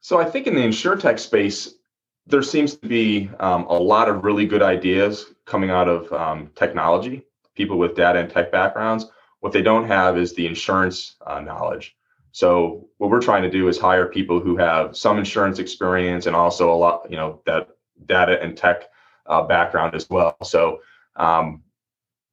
So 0.00 0.20
I 0.20 0.24
think 0.24 0.46
in 0.46 0.54
the 0.54 0.60
insurtech 0.60 1.18
space, 1.18 1.74
there 2.26 2.42
seems 2.42 2.76
to 2.76 2.86
be 2.86 3.30
um, 3.40 3.64
a 3.68 3.78
lot 3.78 4.08
of 4.08 4.24
really 4.24 4.46
good 4.46 4.62
ideas 4.62 5.26
coming 5.44 5.70
out 5.70 5.88
of 5.88 6.12
um, 6.12 6.50
technology, 6.54 7.24
people 7.56 7.78
with 7.78 7.96
data 7.96 8.20
and 8.20 8.30
tech 8.30 8.52
backgrounds. 8.52 9.06
What 9.40 9.52
they 9.52 9.62
don't 9.62 9.86
have 9.86 10.16
is 10.16 10.34
the 10.34 10.46
insurance 10.46 11.16
uh, 11.26 11.40
knowledge. 11.40 11.96
So 12.32 12.88
what 12.98 13.10
we're 13.10 13.20
trying 13.20 13.42
to 13.42 13.50
do 13.50 13.68
is 13.68 13.78
hire 13.78 14.06
people 14.06 14.40
who 14.40 14.56
have 14.56 14.96
some 14.96 15.18
insurance 15.18 15.58
experience 15.58 16.26
and 16.26 16.36
also 16.36 16.72
a 16.72 16.76
lot, 16.76 17.10
you 17.10 17.16
know, 17.16 17.40
that 17.46 17.68
data 18.04 18.40
and 18.42 18.56
tech 18.56 18.84
uh, 19.26 19.42
background 19.42 19.94
as 19.94 20.08
well. 20.10 20.36
So 20.42 20.80
um, 21.16 21.62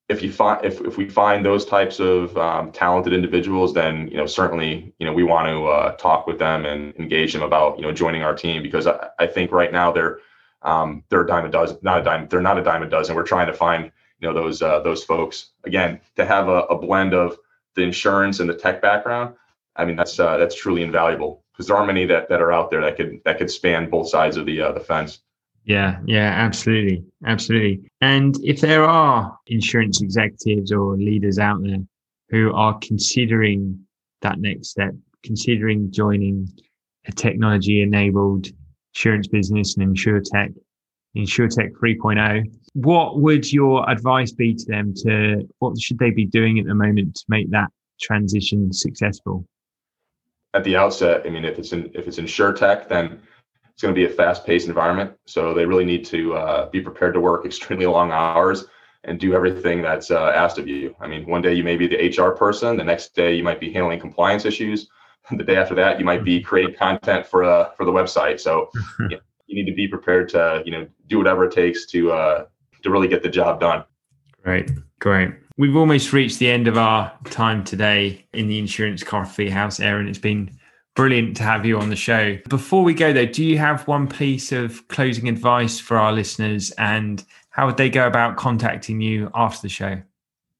if 0.09 0.21
you 0.21 0.31
find 0.31 0.63
if, 0.65 0.81
if 0.81 0.97
we 0.97 1.07
find 1.07 1.45
those 1.45 1.65
types 1.65 1.99
of 1.99 2.38
um, 2.38 2.71
talented 2.71 3.13
individuals 3.13 3.73
then 3.73 4.07
you 4.09 4.17
know 4.17 4.25
certainly 4.25 4.93
you 4.99 5.05
know 5.05 5.13
we 5.13 5.23
want 5.23 5.47
to 5.47 5.65
uh, 5.67 5.95
talk 5.95 6.27
with 6.27 6.39
them 6.39 6.65
and 6.65 6.95
engage 6.97 7.33
them 7.33 7.41
about 7.41 7.77
you 7.77 7.83
know 7.83 7.91
joining 7.91 8.21
our 8.21 8.36
team 8.36 8.62
because 8.62 8.86
i, 8.86 9.07
I 9.19 9.27
think 9.27 9.51
right 9.51 9.71
now 9.71 9.91
they're 9.91 10.19
um, 10.62 11.03
they're 11.09 11.23
a 11.23 11.27
dime 11.27 11.45
a 11.45 11.49
dozen 11.49 11.77
not 11.81 12.01
a 12.01 12.03
dime 12.03 12.27
they're 12.29 12.41
not 12.41 12.57
a 12.57 12.63
dime 12.63 12.83
a 12.83 12.89
dozen 12.89 13.15
we're 13.15 13.23
trying 13.23 13.47
to 13.47 13.53
find 13.53 13.91
you 14.23 14.29
know 14.29 14.33
those 14.33 14.62
uh, 14.62 14.79
those 14.79 15.03
folks 15.03 15.49
again 15.65 15.99
to 16.15 16.25
have 16.25 16.47
a, 16.47 16.62
a, 16.71 16.77
blend 16.77 17.13
of 17.13 17.38
the 17.75 17.81
insurance 17.81 18.39
and 18.39 18.49
the 18.49 18.53
tech 18.53 18.81
background 18.81 19.36
i 19.75 19.83
mean 19.83 19.97
that's 19.97 20.17
uh, 20.17 20.38
that's 20.38 20.55
truly 20.55 20.81
invaluable 20.81 21.43
because 21.51 21.67
there 21.67 21.75
are 21.75 21.86
many 21.86 22.05
that, 22.05 22.29
that 22.29 22.41
are 22.41 22.53
out 22.53 22.71
there 22.71 22.79
that 22.79 22.95
could 22.95 23.19
that 23.25 23.38
could 23.38 23.51
span 23.51 23.89
both 23.89 24.07
sides 24.07 24.38
of 24.38 24.45
the 24.45 24.62
uh, 24.62 24.71
the 24.71 24.79
fence 24.79 25.19
yeah, 25.65 25.99
yeah, 26.05 26.29
absolutely. 26.29 27.05
Absolutely. 27.25 27.89
And 28.01 28.36
if 28.43 28.59
there 28.59 28.83
are 28.83 29.38
insurance 29.47 30.01
executives 30.01 30.73
or 30.73 30.97
leaders 30.97 31.39
out 31.39 31.63
there 31.63 31.77
who 32.29 32.53
are 32.53 32.77
considering 32.79 33.79
that 34.23 34.39
next 34.39 34.71
step, 34.71 34.93
considering 35.23 35.89
joining 35.89 36.49
a 37.05 37.13
technology 37.13 37.81
enabled 37.81 38.47
insurance 38.93 39.29
business 39.29 39.77
and 39.77 39.95
insurtech, 39.95 40.53
insurtech 41.15 41.71
3.0, 41.73 42.43
what 42.73 43.19
would 43.19 43.52
your 43.52 43.89
advice 43.89 44.32
be 44.32 44.54
to 44.54 44.65
them 44.65 44.93
to 45.04 45.47
what 45.60 45.80
should 45.80 45.99
they 45.99 46.12
be 46.12 46.26
doing 46.26 46.60
at 46.60 46.65
the 46.65 46.76
moment 46.76 47.15
to 47.15 47.23
make 47.28 47.49
that 47.52 47.69
transition 48.02 48.73
successful? 48.73 49.45
At 50.54 50.63
the 50.63 50.76
outset, 50.76 51.23
I 51.26 51.30
mean, 51.30 51.45
if 51.45 51.58
it's 51.58 51.73
in, 51.73 51.89
if 51.93 52.08
it's 52.08 52.19
insurtech, 52.19 52.88
then 52.88 53.19
it's 53.71 53.82
going 53.82 53.93
to 53.93 53.99
be 53.99 54.06
a 54.06 54.10
fast-paced 54.10 54.67
environment, 54.67 55.13
so 55.26 55.54
they 55.54 55.65
really 55.65 55.86
need 55.86 56.06
to 56.06 56.36
uh, 56.36 56.69
be 56.69 56.80
prepared 56.80 57.13
to 57.15 57.19
work 57.19 57.45
extremely 57.45 57.86
long 57.86 58.12
hours 58.12 58.65
and 59.06 59.19
do 59.19 59.34
everything 59.34 59.82
that's 59.82 60.12
uh, 60.12 60.32
asked 60.36 60.58
of 60.58 60.67
you. 60.67 60.95
I 60.99 61.08
mean, 61.08 61.28
one 61.28 61.41
day 61.41 61.54
you 61.54 61.63
may 61.63 61.76
be 61.76 61.88
the 61.88 62.08
HR 62.08 62.32
person, 62.32 62.78
the 62.78 62.84
next 62.84 63.15
day 63.15 63.36
you 63.36 63.43
might 63.43 63.60
be 63.60 63.71
handling 63.71 63.99
compliance 63.99 64.45
issues, 64.45 64.88
the 65.32 65.43
day 65.43 65.56
after 65.56 65.76
that 65.76 65.99
you 65.99 66.06
might 66.06 66.23
be 66.23 66.41
creating 66.41 66.76
content 66.76 67.26
for 67.26 67.43
uh, 67.43 67.71
for 67.76 67.86
the 67.86 67.91
website. 67.91 68.39
So 68.39 68.69
you, 68.99 69.10
know, 69.10 69.19
you 69.53 69.63
need 69.63 69.69
to 69.69 69.75
be 69.75 69.87
prepared 69.87 70.29
to 70.29 70.63
you 70.65 70.71
know 70.71 70.87
do 71.07 71.17
whatever 71.17 71.45
it 71.45 71.51
takes 71.51 71.85
to 71.87 72.11
uh, 72.11 72.45
to 72.81 72.89
really 72.89 73.07
get 73.07 73.23
the 73.23 73.29
job 73.29 73.59
done. 73.59 73.83
Great, 74.43 74.71
great. 74.99 75.31
We've 75.57 75.75
almost 75.75 76.11
reached 76.11 76.39
the 76.39 76.49
end 76.49 76.67
of 76.67 76.77
our 76.77 77.11
time 77.25 77.63
today 77.63 78.25
in 78.33 78.47
the 78.47 78.57
Insurance 78.57 79.03
Coffee 79.03 79.49
House, 79.49 79.79
Aaron. 79.79 80.07
It's 80.07 80.17
been 80.17 80.49
brilliant 80.95 81.37
to 81.37 81.43
have 81.43 81.65
you 81.65 81.79
on 81.79 81.89
the 81.89 81.95
show. 81.95 82.37
Before 82.49 82.83
we 82.83 82.93
go, 82.93 83.13
though, 83.13 83.25
do 83.25 83.45
you 83.45 83.57
have 83.59 83.87
one 83.87 84.07
piece 84.07 84.51
of 84.51 84.87
closing 84.87 85.29
advice 85.29 85.79
for 85.79 85.97
our 85.97 86.11
listeners 86.11 86.71
and 86.71 87.23
how 87.49 87.67
would 87.67 87.77
they 87.77 87.89
go 87.89 88.07
about 88.07 88.35
contacting 88.37 88.99
you 88.99 89.29
after 89.35 89.61
the 89.61 89.69
show? 89.69 90.01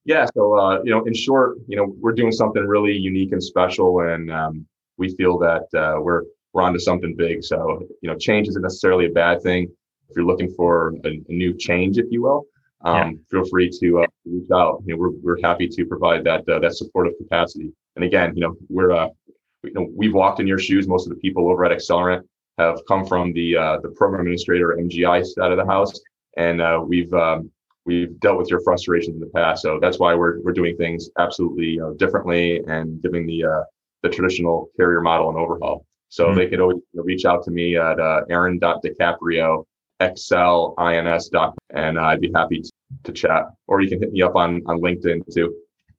Yeah, 0.06 0.26
so 0.36 0.60
uh, 0.60 0.82
you 0.84 0.92
know, 0.92 1.04
in 1.06 1.14
short, 1.14 1.58
you 1.68 1.76
know, 1.76 1.96
we're 2.00 2.12
doing 2.14 2.32
something 2.32 2.64
really 2.64 2.94
unique 2.94 3.32
and 3.32 3.44
special, 3.44 4.02
and 4.02 4.32
um, 4.32 4.68
we 4.98 5.16
feel 5.16 5.40
that 5.40 5.74
uh, 5.74 6.00
we're 6.02 6.24
we're 6.54 6.62
onto 6.62 6.80
something 6.80 7.16
big. 7.16 7.44
So 7.44 7.82
you 8.02 8.10
know, 8.10 8.18
change 8.18 8.48
isn't 8.48 8.62
necessarily 8.62 9.08
a 9.08 9.12
bad 9.12 9.42
thing. 9.42 9.64
If 10.10 10.16
you're 10.16 10.26
looking 10.26 10.54
for 10.54 10.94
a, 11.04 11.10
a 11.10 11.34
new 11.34 11.56
change, 11.58 11.98
if 11.98 12.06
you 12.10 12.22
will, 12.22 12.46
um, 12.82 12.96
yeah. 12.96 13.12
feel 13.32 13.50
free 13.50 13.70
to 13.80 14.04
uh, 14.04 14.08
reach 14.26 14.50
out. 14.52 14.84
You 14.86 14.94
know, 14.94 15.00
we're 15.00 15.12
we're 15.22 15.42
happy 15.44 15.68
to 15.68 15.86
provide 15.86 16.24
that 16.26 16.48
uh, 16.48 16.60
that 16.60 16.76
supportive 16.76 17.14
capacity. 17.18 17.72
And 17.96 18.06
again, 18.06 18.34
you 18.36 18.42
know, 18.42 18.56
we're 18.70 18.92
uh, 18.92 19.10
you 19.64 19.74
know, 19.74 19.90
we've 19.96 20.14
walked 20.14 20.40
in 20.40 20.48
your 20.48 20.60
shoes. 20.60 20.88
Most 20.88 21.08
of 21.08 21.10
the 21.10 21.20
people 21.20 21.50
over 21.50 21.66
at 21.66 21.72
Accelerant 21.72 22.24
have 22.58 22.80
come 22.88 23.06
from 23.06 23.34
the 23.34 23.58
uh, 23.58 23.80
the 23.82 23.90
program 23.90 24.22
administrator 24.22 24.78
MGI 24.80 25.26
side 25.26 25.52
of 25.52 25.58
the 25.58 25.66
house, 25.66 26.00
and 26.38 26.62
uh, 26.62 26.84
we've 26.86 27.14
um, 27.14 27.50
we've 27.86 28.20
dealt 28.20 28.38
with 28.38 28.50
your 28.50 28.62
frustrations 28.62 29.16
in 29.16 29.22
the 29.22 29.32
past. 29.34 29.62
So 29.62 29.80
that's 29.82 30.00
why 30.00 30.14
we're 30.16 30.42
we're 30.42 30.54
doing 30.54 30.76
things 30.78 31.10
absolutely 31.18 31.80
uh, 31.80 31.92
differently 31.98 32.62
and 32.68 33.02
giving 33.02 33.26
the 33.26 33.46
uh, 33.46 33.64
the 34.04 34.10
traditional 34.10 34.70
carrier 34.78 35.02
model 35.02 35.30
an 35.30 35.38
overhaul. 35.38 35.86
So 36.14 36.28
mm-hmm. 36.28 36.38
they 36.38 36.48
could 36.48 36.60
always 36.60 36.78
reach 36.94 37.26
out 37.26 37.44
to 37.46 37.50
me 37.50 37.76
at 37.76 38.00
uh, 38.00 38.22
aaron.dicaprio 38.30 39.66
and 41.74 42.00
I'd 42.00 42.22
be 42.22 42.32
happy 42.36 42.62
to, 42.62 42.72
to 43.06 43.12
chat. 43.12 43.46
Or 43.66 43.82
you 43.82 43.90
can 43.90 44.00
hit 44.00 44.12
me 44.12 44.22
up 44.22 44.36
on 44.36 44.62
on 44.68 44.80
LinkedIn 44.80 45.34
too. 45.34 45.56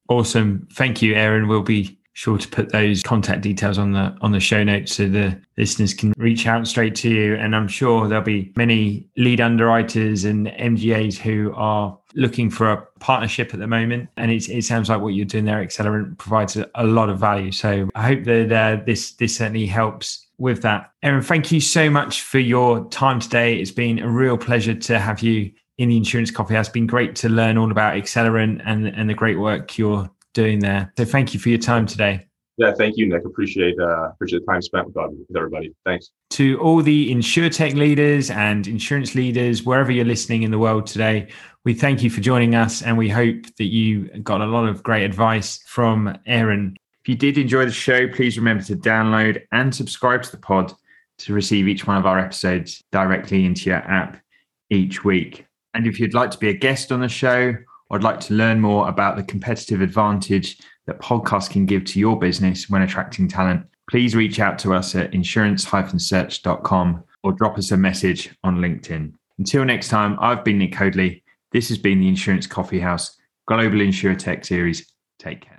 Awesome. 0.09 0.69
Thank 0.73 1.03
you, 1.03 1.15
Aaron. 1.15 1.49
We'll 1.49 1.63
be 1.63 1.99
sure 2.15 2.39
to 2.39 2.49
put 2.49 2.71
those 2.71 3.03
contact 3.03 3.43
details 3.43 3.77
on 3.77 3.93
the 3.93 4.17
on 4.23 4.33
the 4.33 4.41
show 4.41 4.65
notes 4.65 4.95
so 4.95 5.09
the 5.09 5.39
listeners 5.59 5.93
can 5.93 6.15
reach 6.17 6.47
out 6.47 6.67
straight 6.67 6.95
to 6.95 7.11
you. 7.11 7.35
And 7.35 7.55
i'm 7.55 7.69
sure 7.69 8.09
there'll 8.09 8.25
be 8.25 8.53
many 8.57 9.07
lead 9.17 9.41
underwriters 9.41 10.25
and 10.25 10.47
mgas 10.47 11.19
who 11.19 11.53
are 11.55 11.99
looking 12.15 12.49
for 12.49 12.71
a 12.71 12.77
partnership 13.01 13.53
at 13.53 13.61
the 13.61 13.67
moment. 13.67 14.09
And 14.17 14.31
it, 14.31 14.49
it 14.49 14.65
sounds 14.65 14.89
like 14.89 15.01
what 15.01 15.09
you're 15.09 15.25
doing 15.25 15.45
there 15.45 15.65
accelerant 15.65 16.17
provides 16.19 16.57
a, 16.57 16.71
a 16.77 16.85
lot 16.85 17.11
of 17.11 17.19
value. 17.19 17.53
So 17.53 17.91
i 17.95 18.03
hope 18.03 18.25
that 18.25 18.53
uh, 18.53 18.83
this 18.85 19.13
this 19.13 19.37
certainly 19.37 19.67
helps 19.67 20.27
with 20.39 20.63
that. 20.63 20.93
Aaron 21.03 21.23
thank 21.23 21.53
you 21.53 21.61
so 21.61 21.91
much 21.91 22.23
for 22.23 22.39
your 22.39 22.89
time 22.91 23.21
today. 23.21 23.57
It's 23.57 23.71
been 23.71 23.99
a 23.99 24.09
real 24.09 24.39
pleasure 24.39 24.75
to 24.75 24.99
have 24.99 25.21
you 25.21 25.53
in 25.79 25.89
the 25.89 25.97
insurance 25.97 26.31
coffee 26.31 26.55
house. 26.55 26.67
It's 26.67 26.73
been 26.73 26.87
great 26.87 27.17
to 27.17 27.29
learn 27.29 27.59
all 27.59 27.71
about 27.71 27.95
Accelerant 27.95 28.63
and, 28.65 28.87
and 28.87 29.11
the 29.11 29.15
great 29.15 29.39
work 29.39 29.77
you're 29.77 30.09
doing 30.35 30.59
there. 30.59 30.93
So 30.99 31.05
thank 31.05 31.33
you 31.33 31.41
for 31.41 31.49
your 31.49 31.59
time 31.59 31.87
today. 31.87 32.27
Yeah, 32.57 32.73
thank 32.73 32.97
you, 32.97 33.09
Nick. 33.09 33.25
Appreciate 33.25 33.77
uh, 33.81 34.11
appreciate 34.11 34.41
the 34.47 34.53
time 34.53 34.63
spent 34.63 34.87
with, 34.87 34.95
with 34.97 35.37
everybody. 35.37 35.75
Thanks. 35.85 36.11
To 36.31 36.59
all 36.61 36.83
the 36.83 37.13
insurtech 37.13 37.75
leaders 37.75 38.31
and 38.31 38.67
insurance 38.69 39.17
leaders, 39.17 39.65
wherever 39.65 39.91
you're 39.91 40.05
listening 40.05 40.45
in 40.45 40.53
the 40.53 40.59
world 40.59 40.87
today, 40.87 41.29
we 41.65 41.75
thank 41.75 42.03
you 42.05 42.11
for 42.11 42.21
joining 42.21 42.55
us, 42.55 42.83
and 42.83 42.97
we 42.97 43.09
hope 43.09 43.43
that 43.59 43.73
you 43.73 44.07
got 44.23 44.41
a 44.41 44.47
lot 44.47 44.69
of 44.69 44.85
great 44.85 45.03
advice 45.03 45.59
from 45.67 46.17
Aaron. 46.27 46.77
If 47.03 47.09
you 47.09 47.17
did 47.17 47.39
enjoy 47.39 47.65
the 47.65 47.73
show, 47.73 48.07
please 48.07 48.39
remember 48.39 48.63
to 48.65 48.77
download 48.77 49.43
and 49.51 49.75
subscribe 49.75 50.23
to 50.23 50.31
the 50.31 50.39
pod 50.39 50.73
to 51.19 51.35
receive 51.35 51.67
each 51.67 51.87
one 51.87 51.97
of 51.97 52.07
our 52.07 52.19
episodes 52.19 52.83
directly 52.93 53.45
into 53.45 53.71
your 53.71 53.79
app 53.79 54.21
each 54.71 55.05
week. 55.05 55.45
And 55.75 55.87
if 55.87 55.99
you'd 55.99 56.15
like 56.15 56.31
to 56.31 56.39
be 56.39 56.51
a 56.51 56.55
guest 56.55 56.93
on 56.93 57.01
the 57.01 57.09
show 57.09 57.55
would 57.95 58.03
like 58.03 58.19
to 58.21 58.35
learn 58.35 58.61
more 58.61 58.89
about 58.89 59.17
the 59.17 59.23
competitive 59.23 59.81
advantage 59.81 60.59
that 60.87 60.99
podcasts 60.99 61.49
can 61.49 61.65
give 61.65 61.85
to 61.85 62.01
your 62.01 62.19
business 62.19 62.69
when 62.69 62.83
attracting 62.83 63.29
talent, 63.29 63.65
please 63.89 64.17
reach 64.17 64.41
out 64.41 64.59
to 64.59 64.75
us 64.75 64.97
at 64.97 65.15
insurance-search.com 65.15 67.05
or 67.23 67.33
drop 67.33 67.57
us 67.57 67.71
a 67.71 67.77
message 67.77 68.37
on 68.43 68.57
LinkedIn. 68.57 69.13
Until 69.39 69.65
next 69.65 69.89
time, 69.89 70.19
I've 70.21 70.43
been 70.45 70.59
Nick 70.59 70.75
Hoadley. 70.75 71.23
This 71.53 71.69
has 71.69 71.79
been 71.79 72.01
the 72.01 72.09
Insurance 72.09 72.49
Coffee 72.49 72.81
House 72.81 73.17
Global 73.47 73.79
InsurTech 73.79 74.45
Series. 74.45 74.93
Take 75.21 75.43
care. 75.43 75.54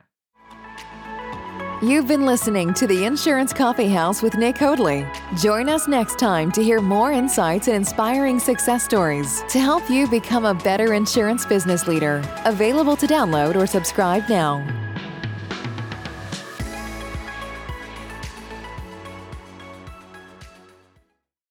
You've 1.82 2.08
been 2.08 2.26
listening 2.26 2.74
to 2.76 2.88
the 2.88 3.04
Insurance 3.04 3.52
Coffee 3.52 3.90
House 3.90 4.22
with 4.22 4.36
Nick 4.36 4.58
Hoadley. 4.58 5.06
Join 5.38 5.68
us 5.68 5.90
next 5.90 6.18
time 6.18 6.50
to 6.54 6.64
hear 6.64 6.80
more 6.80 7.12
insights 7.12 7.68
and 7.68 7.76
inspiring 7.76 8.40
success 8.40 8.86
stories 8.86 9.44
to 9.50 9.60
help 9.60 9.90
you 9.90 10.08
become 10.08 10.46
a 10.46 10.54
better 10.54 10.94
insurance 10.94 11.46
business 11.46 11.86
leader. 11.86 12.24
Available 12.46 12.96
to 12.96 13.06
download 13.08 13.58
or 13.58 13.68
subscribe 13.68 14.24
now. 14.30 14.66